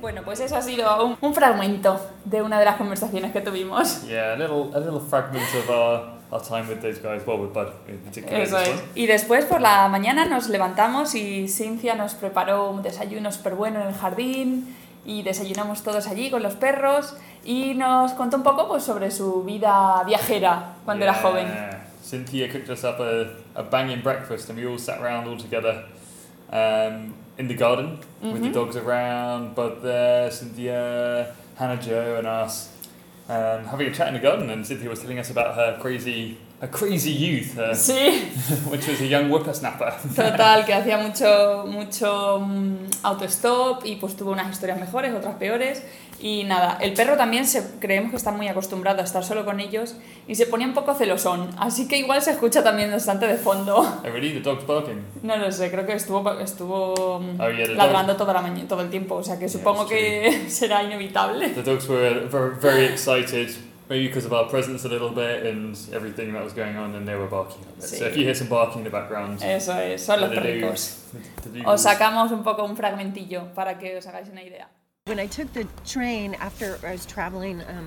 Bueno, 0.00 0.22
pues 0.22 0.40
eso 0.40 0.56
ha 0.56 0.62
sido 0.62 1.04
un, 1.04 1.16
un 1.20 1.34
fragmento 1.34 1.98
de 2.24 2.42
una 2.42 2.58
de 2.58 2.64
las 2.66 2.76
conversaciones 2.76 3.32
que 3.32 3.40
tuvimos. 3.40 4.06
Yeah, 4.06 4.34
a 4.34 4.36
little, 4.36 4.70
a 4.74 4.78
little 4.78 5.00
fragment 5.00 5.52
of 5.54 5.70
our, 5.70 6.15
our 6.36 6.42
time 6.42 6.68
with 6.68 6.80
those 6.82 6.98
guys. 7.00 7.22
Well, 7.26 7.38
with 7.38 7.52
Bud 7.52 7.72
in 7.88 7.98
particular. 7.98 8.40
Eso 8.42 8.58
es. 8.58 8.80
Y 8.94 9.06
después 9.06 9.44
por 9.46 9.60
la 9.60 9.88
mañana 9.88 10.26
nos 10.26 10.48
levantamos 10.48 11.14
y 11.14 11.48
Cintia 11.48 11.94
nos 11.94 12.14
preparó 12.14 12.70
un 12.70 12.82
desayuno 12.82 13.32
súper 13.32 13.54
bueno 13.54 13.80
en 13.80 13.88
el 13.88 13.94
jardín 13.94 14.74
y 15.04 15.22
desayunamos 15.22 15.82
todos 15.82 16.06
allí 16.08 16.30
con 16.30 16.42
los 16.42 16.54
perros 16.54 17.16
y 17.44 17.74
nos 17.74 18.12
contó 18.12 18.36
un 18.36 18.42
poco 18.42 18.66
pues, 18.68 18.82
sobre 18.82 19.10
su 19.10 19.42
vida 19.44 20.02
viajera 20.04 20.74
cuando 20.84 21.04
era 21.04 21.14
joven. 21.14 21.46
Cynthia 22.02 22.48
cooked 22.48 22.70
us 22.70 22.84
up 22.84 23.00
a, 23.00 23.26
a 23.58 23.62
banging 23.64 24.00
breakfast, 24.02 24.48
and 24.50 24.58
we 24.58 24.64
all 24.66 24.78
sat 24.78 25.00
around 25.00 25.26
all 25.26 25.36
together 25.36 25.84
um, 26.52 27.14
in 27.38 27.48
the 27.48 27.54
garden 27.54 27.98
with 28.22 28.34
Mm-hmm. 28.34 28.42
the 28.42 28.50
dogs 28.52 28.76
around. 28.76 29.54
Bud 29.54 29.82
there, 29.82 30.30
Cynthia, 30.30 31.34
Hannah 31.56 31.80
Joe, 31.80 32.16
and 32.18 32.26
us. 32.26 32.70
Um, 33.28 33.64
having 33.64 33.88
a 33.88 33.92
chat 33.92 34.08
in 34.08 34.14
the 34.14 34.20
garden, 34.20 34.50
and 34.50 34.64
Cynthia 34.64 34.88
was 34.88 35.00
telling 35.00 35.18
us 35.18 35.30
about 35.30 35.56
her 35.56 35.78
crazy, 35.80 36.38
her 36.60 36.68
crazy 36.70 37.12
youth, 37.12 37.58
uh, 37.58 37.74
Sí, 37.74 38.30
which 38.70 38.86
was 38.88 39.00
a 39.00 39.06
young 39.06 39.30
whippersnapper. 39.30 39.92
total, 40.14 40.64
que 40.64 40.72
hacía 40.74 40.96
mucho, 41.06 41.64
mucho 41.66 42.40
mm, 42.40 42.76
autostop 43.02 43.84
y 43.84 43.96
pues 43.96 44.16
tuvo 44.16 44.32
unas 44.32 44.50
historias 44.50 44.78
mejores, 44.80 45.14
otras 45.14 45.34
peores. 45.36 45.82
Y 46.18 46.44
nada, 46.44 46.78
el 46.80 46.94
perro 46.94 47.18
también 47.18 47.46
se, 47.46 47.78
creemos 47.78 48.10
que 48.10 48.16
está 48.16 48.32
muy 48.32 48.48
acostumbrado 48.48 49.02
a 49.02 49.04
estar 49.04 49.22
solo 49.22 49.44
con 49.44 49.60
ellos 49.60 49.96
y 50.26 50.34
se 50.34 50.46
ponía 50.46 50.66
un 50.66 50.72
poco 50.72 50.94
celosón, 50.94 51.50
así 51.58 51.86
que 51.88 51.98
igual 51.98 52.22
se 52.22 52.30
escucha 52.30 52.64
también 52.64 52.90
bastante 52.90 53.26
de 53.26 53.36
fondo. 53.36 54.00
really? 54.02 54.32
The 54.32 54.40
dog's 54.40 54.66
barking. 54.66 55.02
No 55.22 55.36
lo 55.36 55.52
sé, 55.52 55.70
creo 55.70 55.84
que 55.84 55.92
estuvo, 55.92 56.40
estuvo 56.40 57.20
mm, 57.20 57.38
Oh, 57.38 57.50
yeah, 57.50 57.66
ladrando 57.68 58.16
toda 58.16 58.32
la 58.32 58.40
mañana, 58.40 58.66
todo 58.66 58.80
el 58.80 58.88
tiempo, 58.88 59.16
o 59.16 59.22
sea 59.22 59.38
que 59.38 59.46
supongo 59.46 59.82
it's 59.82 59.90
que 59.90 60.44
será 60.48 60.82
inevitable. 60.82 61.50
The 61.50 61.62
dogs 61.62 61.86
were 61.86 62.26
very, 62.30 62.54
very 62.62 62.84
excited, 62.86 63.50
maybe 63.88 64.06
because 64.06 64.24
of 64.24 64.32
our 64.32 64.48
presence 64.48 64.84
a 64.84 64.88
little 64.88 65.10
bit 65.10 65.46
and 65.46 65.76
everything 65.92 66.32
that 66.32 66.42
was 66.44 66.52
going 66.52 66.76
on, 66.76 66.94
and 66.94 67.06
they 67.06 67.14
were 67.14 67.26
barking 67.26 67.62
a 67.62 67.72
bit. 67.80 67.82
So 67.84 68.04
if 68.06 68.16
you 68.16 68.24
hear 68.24 68.34
some 68.34 68.48
barking 68.48 68.78
in 68.78 68.84
the 68.84 68.90
background, 68.90 69.42
Eso 69.42 69.72
es, 69.72 70.04
son 70.04 70.20
los 70.20 70.30
the 70.30 70.36
perricos. 70.40 70.60
dogs- 70.62 71.12
the 71.52 71.64
Os 71.64 71.82
dogs. 71.84 71.98
sacamos 71.98 72.30
un 72.32 72.42
poco 72.42 72.64
un 72.64 72.76
fragmentillo 72.76 73.54
para 73.54 73.74
que 73.78 73.96
os 73.96 74.06
hagáis 74.06 74.28
una 74.30 74.40
idea. 74.42 74.66
When 75.06 75.20
I 75.20 75.26
took 75.26 75.52
the 75.52 75.66
train 75.84 76.34
after 76.34 76.78
I 76.84 76.92
was 76.92 77.06
traveling, 77.06 77.62
um, 77.62 77.86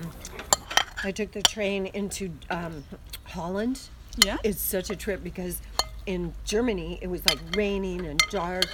I 1.04 1.12
took 1.12 1.32
the 1.32 1.42
train 1.42 1.86
into 1.92 2.30
um, 2.50 2.82
Holland. 3.24 3.80
Yeah. 4.24 4.38
It's 4.42 4.60
such 4.60 4.90
a 4.90 4.96
trip 4.96 5.22
because 5.22 5.60
in 6.06 6.32
Germany 6.44 6.98
it 7.02 7.08
was 7.08 7.24
like 7.26 7.38
raining 7.56 8.06
and 8.06 8.18
dark 8.30 8.64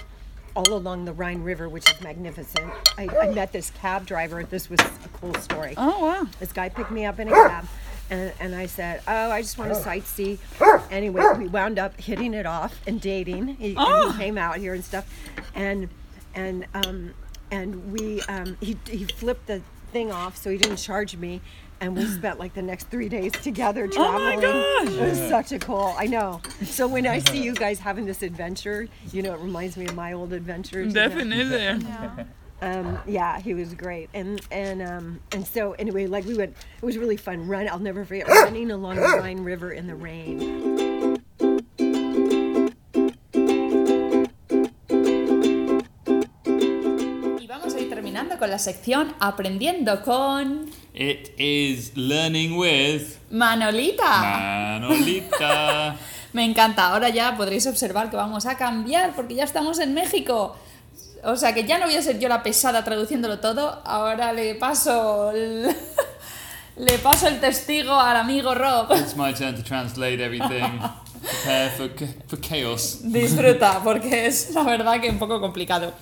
all 0.54 0.72
along 0.72 1.04
the 1.04 1.12
Rhine 1.12 1.42
River, 1.42 1.68
which 1.68 1.90
is 1.90 2.00
magnificent. 2.00 2.72
I, 2.96 3.08
I 3.20 3.30
met 3.32 3.52
this 3.52 3.70
cab 3.70 4.06
driver. 4.06 4.42
This 4.44 4.70
was 4.70 4.80
a 5.30 5.32
cool 5.32 5.42
story. 5.42 5.74
Oh, 5.76 6.04
wow. 6.04 6.26
This 6.40 6.52
guy 6.52 6.68
picked 6.68 6.90
me 6.90 7.04
up 7.04 7.18
in 7.20 7.28
a 7.28 7.32
cab, 7.32 7.66
and, 8.10 8.32
and 8.40 8.54
I 8.54 8.66
said, 8.66 9.02
"Oh, 9.08 9.30
I 9.30 9.42
just 9.42 9.58
want 9.58 9.72
to 9.74 9.80
sightsee." 9.80 10.38
Anyway, 10.90 11.22
we 11.38 11.48
wound 11.48 11.78
up 11.78 11.98
hitting 12.00 12.34
it 12.34 12.46
off 12.46 12.80
and 12.86 13.00
dating. 13.00 13.48
He, 13.56 13.68
and 13.70 13.78
Oh. 13.78 14.10
he 14.12 14.18
came 14.18 14.38
out 14.38 14.56
here 14.58 14.74
and 14.74 14.84
stuff, 14.84 15.06
and 15.54 15.88
and 16.34 16.66
um, 16.74 17.14
and 17.50 17.92
we 17.92 18.20
um, 18.22 18.56
he 18.60 18.76
he 18.88 19.04
flipped 19.04 19.46
the 19.46 19.62
thing 19.92 20.12
off, 20.12 20.36
so 20.36 20.50
he 20.50 20.58
didn't 20.58 20.76
charge 20.76 21.16
me. 21.16 21.40
And 21.78 21.94
we 21.94 22.06
spent 22.18 22.38
like 22.38 22.54
the 22.54 22.62
next 22.62 22.88
three 22.90 23.08
days 23.08 23.32
together 23.32 23.86
traveling. 23.86 24.42
Oh 24.44 24.84
my 24.84 24.90
gosh. 24.90 24.94
It 24.96 25.10
was 25.10 25.18
such 25.28 25.52
a 25.52 25.58
cool. 25.58 25.94
I 25.98 26.06
know. 26.06 26.40
So 26.64 26.86
when 26.88 27.06
I 27.06 27.18
see 27.18 27.42
you 27.42 27.54
guys 27.54 27.78
having 27.80 28.06
this 28.06 28.22
adventure, 28.22 28.88
you 29.12 29.22
know, 29.22 29.34
it 29.34 29.40
reminds 29.40 29.76
me 29.76 29.84
of 29.86 29.94
my 29.94 30.12
old 30.14 30.32
adventures. 30.32 30.94
you 30.94 31.00
know. 31.00 31.08
Definitely. 31.08 31.86
Um, 32.62 32.96
ah. 32.96 33.02
yeah, 33.06 33.38
he 33.40 33.54
was 33.54 33.74
great, 33.74 34.08
and 34.14 34.40
and 34.50 34.80
um, 34.82 35.20
and 35.32 35.46
so 35.46 35.72
anyway, 35.72 36.06
like 36.06 36.24
we 36.24 36.34
went, 36.34 36.56
it 36.80 36.84
was 36.84 36.96
really 36.96 37.16
fun. 37.16 37.46
Run, 37.46 37.68
I'll 37.68 37.78
never 37.78 38.04
forget 38.04 38.28
running 38.28 38.70
along 38.70 38.96
the 38.96 39.02
Rhine 39.02 39.40
River 39.40 39.72
in 39.72 39.86
the 39.86 39.94
rain. 39.94 41.16
con 48.38 48.50
la 48.50 48.58
sección 48.58 49.14
Aprendiendo 49.20 50.02
con. 50.02 50.70
It 50.94 51.32
is 51.38 51.96
learning 51.96 52.56
with. 52.56 53.18
Manolita. 53.30 54.80
Manolita. 54.80 55.96
Me 56.32 56.44
encanta. 56.44 56.88
Ahora 56.88 57.08
ya 57.08 57.36
podréis 57.36 57.66
observar 57.66 58.10
que 58.10 58.16
vamos 58.16 58.46
a 58.46 58.56
cambiar 58.56 59.14
porque 59.14 59.34
ya 59.34 59.44
estamos 59.44 59.78
en 59.78 59.94
México. 59.94 60.56
O 61.28 61.34
sea 61.36 61.52
que 61.52 61.64
ya 61.64 61.78
no 61.78 61.86
voy 61.86 61.96
a 61.96 62.02
ser 62.02 62.20
yo 62.20 62.28
la 62.28 62.44
pesada 62.44 62.84
traduciéndolo 62.84 63.40
todo, 63.40 63.82
ahora 63.84 64.32
le 64.32 64.54
paso 64.54 65.32
el, 65.32 65.74
le 66.76 66.98
paso 66.98 67.26
el 67.26 67.40
testigo 67.40 67.98
al 67.98 68.16
amigo 68.16 68.54
Rob. 68.54 68.92
it's 68.92 69.16
my 69.16 69.32
turn 69.34 69.56
to 69.56 69.62
translate 69.64 70.22
everything. 70.22 70.80
Chaos. 72.40 73.00
Disfruta, 73.02 73.80
porque 73.84 74.26
es 74.26 74.54
la 74.54 74.62
verdad 74.62 75.00
que 75.00 75.10
un 75.10 75.18
poco 75.18 75.40
complicado. 75.40 75.92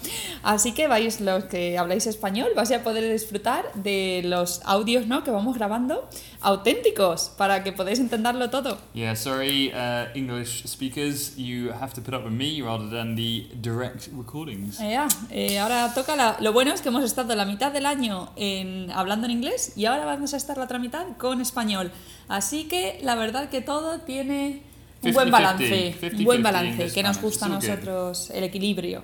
Así 0.42 0.72
que 0.72 0.88
vais, 0.88 1.20
los 1.20 1.44
que 1.44 1.78
habláis 1.78 2.06
español, 2.06 2.48
vais 2.54 2.70
a 2.72 2.82
poder 2.82 3.10
disfrutar 3.12 3.72
de 3.74 4.22
los 4.24 4.60
audios 4.64 5.06
¿no? 5.06 5.24
que 5.24 5.30
vamos 5.30 5.56
grabando 5.56 6.08
auténticos 6.40 7.30
para 7.36 7.62
que 7.62 7.72
podáis 7.72 7.98
entenderlo 7.98 8.50
todo. 8.50 8.78
Yeah, 8.94 9.16
sorry, 9.16 9.72
uh, 9.72 10.06
English 10.14 10.64
speakers, 10.66 11.36
you 11.36 11.72
have 11.72 11.94
to 11.94 12.02
put 12.02 12.14
up 12.14 12.24
with 12.24 12.32
me 12.32 12.60
rather 12.62 12.88
than 12.88 13.16
the 13.16 13.46
direct 13.60 14.08
recordings. 14.16 14.78
Ya, 14.78 15.08
eh, 15.30 15.58
ahora 15.58 15.92
toca 15.94 16.16
la... 16.16 16.36
Lo 16.40 16.52
bueno 16.52 16.72
es 16.72 16.82
que 16.82 16.88
hemos 16.88 17.04
estado 17.04 17.34
la 17.34 17.44
mitad 17.44 17.72
del 17.72 17.86
año 17.86 18.30
en, 18.36 18.90
hablando 18.90 19.26
en 19.26 19.32
inglés 19.32 19.72
y 19.76 19.86
ahora 19.86 20.04
vamos 20.04 20.34
a 20.34 20.36
estar 20.36 20.58
la 20.58 20.64
otra 20.64 20.78
mitad 20.78 21.06
con 21.18 21.40
español. 21.40 21.90
Así 22.28 22.64
que 22.64 22.98
la 23.02 23.14
verdad 23.14 23.48
que 23.48 23.60
todo 23.60 24.00
tiene 24.00 24.62
un 25.04 25.12
buen 25.12 25.28
50-50, 25.28 25.30
balance, 25.30 25.94
un 26.16 26.24
buen 26.24 26.40
50-50 26.40 26.42
balance 26.42 26.92
que 26.92 27.02
nos 27.02 27.20
gusta 27.20 27.46
a 27.46 27.48
nosotros 27.48 28.30
el 28.30 28.44
equilibrio. 28.44 29.02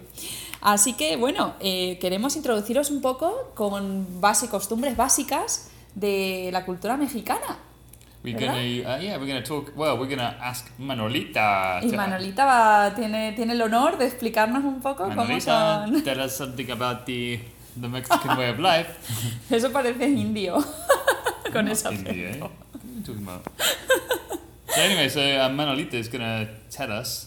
Así 0.60 0.92
que 0.94 1.16
bueno, 1.16 1.54
eh, 1.60 1.98
queremos 2.00 2.36
introduciros 2.36 2.90
un 2.90 3.00
poco 3.00 3.52
con 3.54 4.20
base 4.20 4.48
costumbres 4.48 4.96
básicas 4.96 5.70
de 5.94 6.50
la 6.52 6.64
cultura 6.64 6.96
mexicana. 6.96 7.58
We're 8.22 8.38
gonna, 8.38 8.52
uh, 8.52 9.00
yeah, 9.00 9.16
we're 9.16 9.26
gonna 9.26 9.42
talk. 9.42 9.72
Well, 9.74 9.96
we're 9.98 10.10
gonna 10.14 10.36
ask 10.42 10.66
Manolita. 10.78 11.80
Y 11.82 11.88
Manolita 11.92 12.44
va- 12.44 12.94
tiene, 12.94 13.32
tiene 13.32 13.54
el 13.54 13.62
honor 13.62 13.96
de 13.96 14.06
explicarnos 14.06 14.62
un 14.62 14.82
poco 14.82 15.08
cómo 15.14 15.40
son... 15.40 16.02
tell 16.04 16.20
us 16.20 16.32
something 16.32 16.70
about 16.70 17.06
the 17.06 17.40
the 17.80 17.88
Mexican 17.88 18.36
way 18.36 18.50
of 18.50 18.58
life. 18.58 18.90
Eso 19.50 19.72
parece 19.72 20.06
indio. 20.06 20.62
Con 21.52 21.66
esa 21.68 21.90
India. 21.92 22.30
eh? 22.30 22.40
What 22.40 22.50
are 22.50 22.94
you 22.94 23.02
talking 23.02 23.22
about? 23.26 23.46
so 24.74 24.80
anyway, 24.80 25.08
so 25.08 25.20
um, 25.40 25.56
Manolita 25.56 25.94
is 25.94 26.08
gonna 26.08 26.48
tell 26.70 26.90
us 26.92 27.26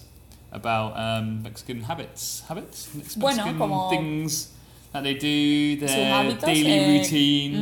about 0.52 0.94
um, 0.98 1.44
Mexican 1.44 1.82
habits. 1.84 2.44
Habits. 2.48 2.94
Mex- 2.94 3.16
Bueno, 3.16 3.38
Mexican 3.38 3.58
como- 3.58 3.90
things 3.90 4.50
that 4.92 5.04
they 5.04 5.16
do. 5.16 5.78
Their 5.86 6.14
hábitos, 6.14 6.46
daily 6.46 6.72
eh, 6.72 6.98
routine. 7.00 7.54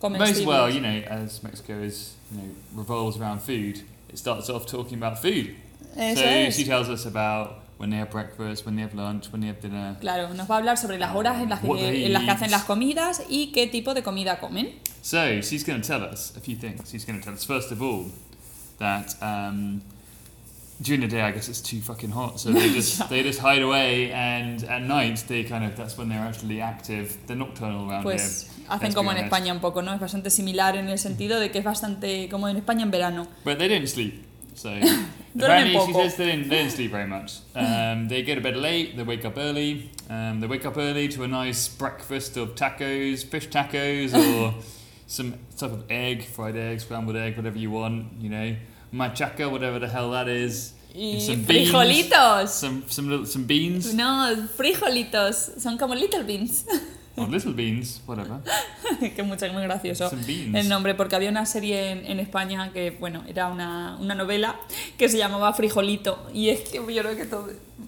Ujú. 0.00 0.18
Most 0.18 0.44
well, 0.44 0.70
you 0.70 0.80
know, 0.80 1.02
as 1.08 1.42
Mexico 1.42 1.80
is, 1.80 2.14
you 2.30 2.38
know, 2.38 2.48
revolves 2.74 3.18
around 3.18 3.40
food. 3.40 3.80
It 4.08 4.18
starts 4.18 4.48
off 4.48 4.66
talking 4.66 4.98
about 4.98 5.20
food. 5.20 5.56
Eso 5.96 6.20
so 6.20 6.26
es. 6.26 6.56
she 6.56 6.64
tells 6.64 6.88
us 6.88 7.06
about 7.06 7.62
when 7.78 7.90
they 7.90 7.96
have 7.96 8.10
breakfast, 8.10 8.64
when 8.66 8.76
they 8.76 8.82
have 8.82 8.94
lunch, 8.94 9.32
when 9.32 9.40
they 9.40 9.48
have 9.48 9.60
dinner. 9.60 9.96
Claro, 10.00 10.32
nos 10.34 10.48
va 10.48 10.56
a 10.56 10.58
hablar 10.58 10.76
sobre 10.78 10.98
las 10.98 11.14
horas 11.14 11.42
en 11.42 11.48
las 11.48 11.60
que, 11.60 12.06
en 12.06 12.12
las 12.12 12.22
que 12.24 12.30
hacen 12.30 12.50
las 12.50 12.64
comidas 12.64 13.22
y 13.28 13.50
qué 13.52 13.66
tipo 13.66 13.94
de 13.94 14.02
comida 14.02 14.38
comen. 14.38 14.74
So 15.02 15.40
she's 15.40 15.64
going 15.64 15.80
to 15.80 15.86
tell 15.86 16.02
us 16.04 16.36
a 16.36 16.40
few 16.40 16.56
things. 16.56 16.90
She's 16.90 17.04
going 17.04 17.18
to 17.18 17.24
tell 17.24 17.34
us 17.34 17.44
first 17.44 17.72
of 17.72 17.82
all 17.82 18.06
that 18.78 19.14
um, 19.22 19.82
during 20.82 21.00
the 21.00 21.08
day, 21.08 21.22
I 21.22 21.30
guess 21.32 21.48
it's 21.48 21.60
too 21.60 21.80
fucking 21.80 22.10
hot, 22.10 22.38
so 22.40 22.50
they 22.50 22.72
just 22.74 23.08
they 23.08 23.22
just 23.22 23.38
hide 23.38 23.62
away, 23.62 24.12
and 24.12 24.62
at 24.64 24.82
night 24.82 25.24
they 25.28 25.44
kind 25.44 25.64
of 25.64 25.76
that's 25.76 25.96
when 25.96 26.08
they're 26.08 26.18
actually 26.26 26.60
active. 26.60 27.16
They're 27.26 27.36
nocturnal 27.36 27.90
around 27.90 28.02
Pues 28.02 28.42
here. 28.42 28.66
hacen 28.68 28.92
como 28.94 29.10
en. 29.10 29.18
España 29.18 29.52
un 29.52 29.60
poco, 29.60 29.82
¿no? 29.82 29.92
Es 29.94 30.00
bastante 30.00 30.30
similar 30.30 30.76
en 30.76 30.88
el 30.88 30.98
sentido 30.98 31.40
de 31.40 31.50
que 31.50 31.58
es 31.58 31.64
bastante 31.64 32.28
como 32.28 32.48
en 32.48 32.56
España 32.58 32.82
en 32.82 32.90
verano. 32.90 33.26
But 33.44 33.58
they 33.58 33.68
don't 33.68 33.88
sleep. 33.88 34.24
So 34.54 34.70
apparently 35.34 35.78
she 35.86 35.92
says 35.92 36.16
they 36.16 36.28
don't, 36.28 36.48
they 36.48 36.58
don't 36.60 36.70
sleep 36.70 36.90
very 36.90 37.06
much. 37.06 37.40
Um, 37.56 38.08
they 38.08 38.22
go 38.22 38.34
to 38.34 38.40
bed 38.40 38.56
late. 38.56 38.96
They 38.96 39.02
wake 39.02 39.24
up 39.24 39.38
early. 39.38 39.90
Um, 40.10 40.40
they 40.40 40.46
wake 40.46 40.66
up 40.66 40.76
early 40.76 41.08
to 41.08 41.24
a 41.24 41.26
nice 41.28 41.68
breakfast 41.68 42.36
of 42.36 42.54
tacos, 42.54 43.24
fish 43.24 43.48
tacos, 43.48 44.14
or 44.14 44.54
some 45.06 45.34
type 45.56 45.72
of 45.72 45.84
egg, 45.90 46.24
fried 46.24 46.56
egg, 46.56 46.80
scrambled 46.80 47.16
egg, 47.16 47.36
whatever 47.36 47.58
you 47.58 47.70
want. 47.70 48.12
You 48.20 48.30
know, 48.30 48.56
machaca, 48.92 49.50
whatever 49.50 49.78
the 49.78 49.88
hell 49.88 50.10
that 50.12 50.28
is. 50.28 50.74
Y 50.94 51.20
some 51.20 51.42
beans. 51.42 51.70
frijolitos. 51.70 52.48
Some 52.48 52.84
some 52.88 53.08
little 53.08 53.26
some 53.26 53.44
beans. 53.44 53.92
No, 53.94 54.34
frijolitos. 54.56 55.60
Son 55.60 55.76
como 55.78 55.94
little 55.94 56.22
beans. 56.24 56.64
Or 57.18 57.26
little 57.28 57.54
beans, 57.54 58.02
whatever. 58.06 58.40
que 59.16 59.22
mucho, 59.22 59.50
muy 59.50 59.62
gracioso 59.62 60.10
Some 60.10 60.22
beans. 60.24 60.54
el 60.54 60.68
nombre, 60.68 60.94
porque 60.94 61.16
había 61.16 61.30
una 61.30 61.46
serie 61.46 61.92
en, 61.92 62.04
en 62.04 62.20
España 62.20 62.70
que, 62.74 62.90
bueno, 62.90 63.24
era 63.26 63.48
una, 63.48 63.96
una 63.98 64.14
novela 64.14 64.56
que 64.98 65.08
se 65.08 65.16
llamaba 65.16 65.54
Frijolito. 65.54 66.28
Y 66.34 66.50
es 66.50 66.68
que 66.68 66.76
yo 66.76 67.02
creo 67.02 67.16
que 67.16 67.24
tú 67.24 67.46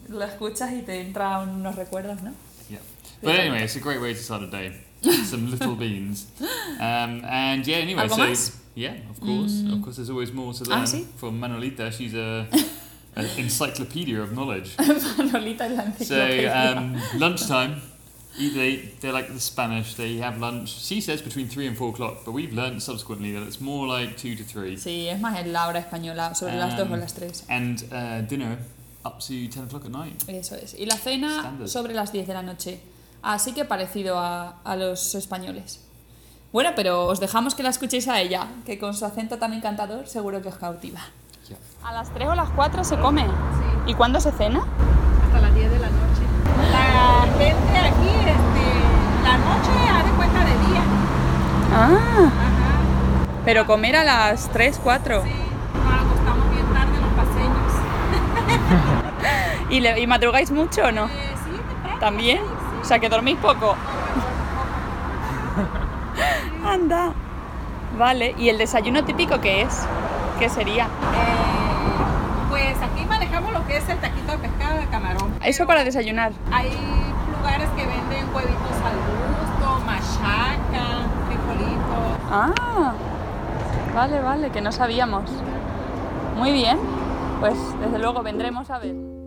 lo 0.09 0.25
escuchas 0.25 0.73
y 0.73 0.81
te 0.81 1.03
entran 1.03 1.47
unos 1.47 1.77
recuerdos, 1.77 2.23
¿no? 2.23 2.33
Yeah. 2.71 2.79
But 3.23 3.39
anyway, 3.39 3.65
it's 3.65 3.77
a 3.77 3.81
great 3.81 4.01
way 4.01 4.15
to 4.15 4.21
start 4.21 4.43
a 4.43 4.47
day. 4.47 4.73
Some 5.03 5.51
little 5.51 5.75
beans. 5.77 6.27
Um, 6.81 7.25
and 7.25 7.67
yeah, 7.67 7.79
anyway, 7.79 8.07
so 8.09 8.17
más? 8.17 8.57
yeah, 8.77 8.95
of 9.11 9.21
course, 9.21 9.65
of 9.69 9.83
course, 9.83 9.97
there's 9.97 10.11
always 10.11 10.33
more 10.33 10.53
to 10.53 10.65
Ah, 10.71 10.77
learn 10.77 10.85
sí? 10.87 11.07
from 11.17 11.41
Manolita. 11.41 11.91
She's 11.91 12.15
a 12.15 12.47
an 13.17 13.27
encyclopedia 13.37 14.21
of 14.23 14.33
knowledge. 14.33 14.77
Manolita 14.79 15.69
la 15.75 15.91
So 16.05 16.21
um, 16.53 16.97
lunchtime, 17.19 17.81
eat- 18.39 18.55
they 18.55 18.77
they're 19.01 19.13
like 19.13 19.29
the 19.33 19.41
Spanish. 19.41 19.95
They 19.95 20.19
have 20.19 20.39
lunch. 20.39 20.69
She 20.69 21.01
says 21.01 21.21
between 21.21 21.49
three 21.49 21.67
and 21.67 21.77
four 21.77 21.89
o'clock, 21.91 22.25
but 22.25 22.31
we've 22.33 22.53
learned 22.53 22.81
subsequently 22.81 23.33
that 23.33 23.43
it's 23.43 23.61
more 23.61 23.89
like 23.89 24.17
two 24.17 24.37
to 24.37 24.45
three. 24.45 24.77
Sí, 24.77 25.09
es 25.09 25.21
más 25.21 25.37
en 25.37 25.53
la 25.53 25.67
hora 25.67 25.81
española, 25.81 26.35
sobre 26.37 26.55
las 26.57 26.77
dos 26.77 26.89
o 26.89 26.95
Um, 26.95 27.01
las 27.01 27.13
tres. 27.15 27.45
And 27.49 27.83
uh, 27.91 28.21
dinner 28.29 28.59
up 29.05 29.19
to 29.21 29.49
ten 29.49 29.65
o'clock 29.65 29.85
at 29.85 29.91
night. 29.91 30.23
Eso 30.29 30.55
es. 30.55 30.75
Y 30.79 30.85
la 30.87 30.97
cena 30.97 31.41
Standard. 31.41 31.69
sobre 31.69 31.93
las 31.95 32.13
10 32.13 32.27
de 32.29 32.35
la 32.35 32.43
noche. 32.43 32.79
Así 33.23 33.53
que 33.53 33.65
parecido 33.65 34.19
a, 34.19 34.57
a 34.65 34.77
los 34.77 35.15
españoles. 35.15 35.85
Bueno, 36.53 36.71
pero 36.77 37.07
os 37.07 37.21
dejamos 37.21 37.55
que 37.55 37.63
la 37.63 37.69
escuchéis 37.71 38.09
a 38.09 38.21
ella, 38.21 38.47
que 38.65 38.79
con 38.79 38.95
su 38.95 39.05
acento 39.05 39.39
tan 39.39 39.53
encantador 39.53 40.07
seguro 40.07 40.41
que 40.41 40.49
os 40.49 40.57
cautiva. 40.57 41.01
Yeah. 41.49 41.59
¿A 41.85 41.93
las 41.93 42.13
3 42.15 42.29
o 42.29 42.35
las 42.35 42.49
4 42.51 42.85
se 42.85 42.99
come? 42.99 43.27
¿Y 43.87 43.95
cuándo 43.95 44.21
se 44.21 44.33
cena? 44.33 44.63
hasta 45.27 45.41
las 45.41 45.55
10 45.55 45.71
de 45.71 45.79
la 45.79 45.89
noche. 45.89 46.23
La 46.71 47.27
gente 47.39 47.79
aquí, 47.79 48.09
este, 48.09 49.25
la 49.25 49.39
noche 49.39 49.91
hace 49.93 50.11
cuenta 50.17 50.41
de 50.45 50.53
día. 50.69 50.83
Ah, 51.75 51.87
Ajá. 51.87 52.33
pero 53.45 53.67
comer 53.67 53.97
a 53.97 54.05
las 54.05 54.49
3, 54.51 54.81
4. 54.83 55.23
Sí, 55.25 55.31
nos 55.75 56.03
acostamos 56.03 56.51
bien 56.51 56.67
tarde 56.73 56.99
los 57.01 57.13
paseños. 57.13 57.73
¿Y, 59.71 59.81
le- 59.81 60.01
y 60.01 60.07
madrugáis 60.07 60.51
mucho 60.51 60.83
o 60.85 60.93
no? 60.93 61.07
Eh, 61.07 61.35
sí, 61.45 61.51
temprano. 61.69 61.99
¿También? 62.01 62.41
O 62.89 62.91
sea, 62.91 63.01
que 63.01 63.11
dormís 63.11 63.37
poco. 63.37 63.77
Anda. 66.65 67.13
Vale, 67.99 68.35
¿y 68.39 68.49
el 68.49 68.57
desayuno 68.57 69.05
típico 69.05 69.43
qué 69.43 69.61
es? 69.61 69.87
¿Qué 70.39 70.49
sería? 70.49 70.85
Eh, 70.85 72.49
pues 72.49 72.79
aquí 72.81 73.05
manejamos 73.05 73.53
lo 73.53 73.67
que 73.67 73.77
es 73.77 73.87
el 73.91 73.99
taquito 73.99 74.33
de 74.33 74.39
pescado 74.39 74.81
de 74.81 74.87
camarón. 74.87 75.35
Eso 75.45 75.67
para 75.67 75.85
desayunar. 75.85 76.33
Hay 76.51 76.71
lugares 77.37 77.69
que 77.77 77.85
venden 77.85 78.35
huevitos 78.35 78.79
al 78.83 78.97
gusto, 78.97 79.85
machaca, 79.85 80.87
frijolitos. 81.27 82.19
Ah, 82.33 82.95
vale, 83.95 84.23
vale, 84.23 84.49
que 84.49 84.63
no 84.63 84.73
sabíamos. 84.73 85.25
Muy 86.39 86.53
bien, 86.53 86.79
pues 87.41 87.55
desde 87.81 87.99
luego 87.99 88.23
vendremos 88.23 88.71
a 88.71 88.79
ver. 88.79 89.18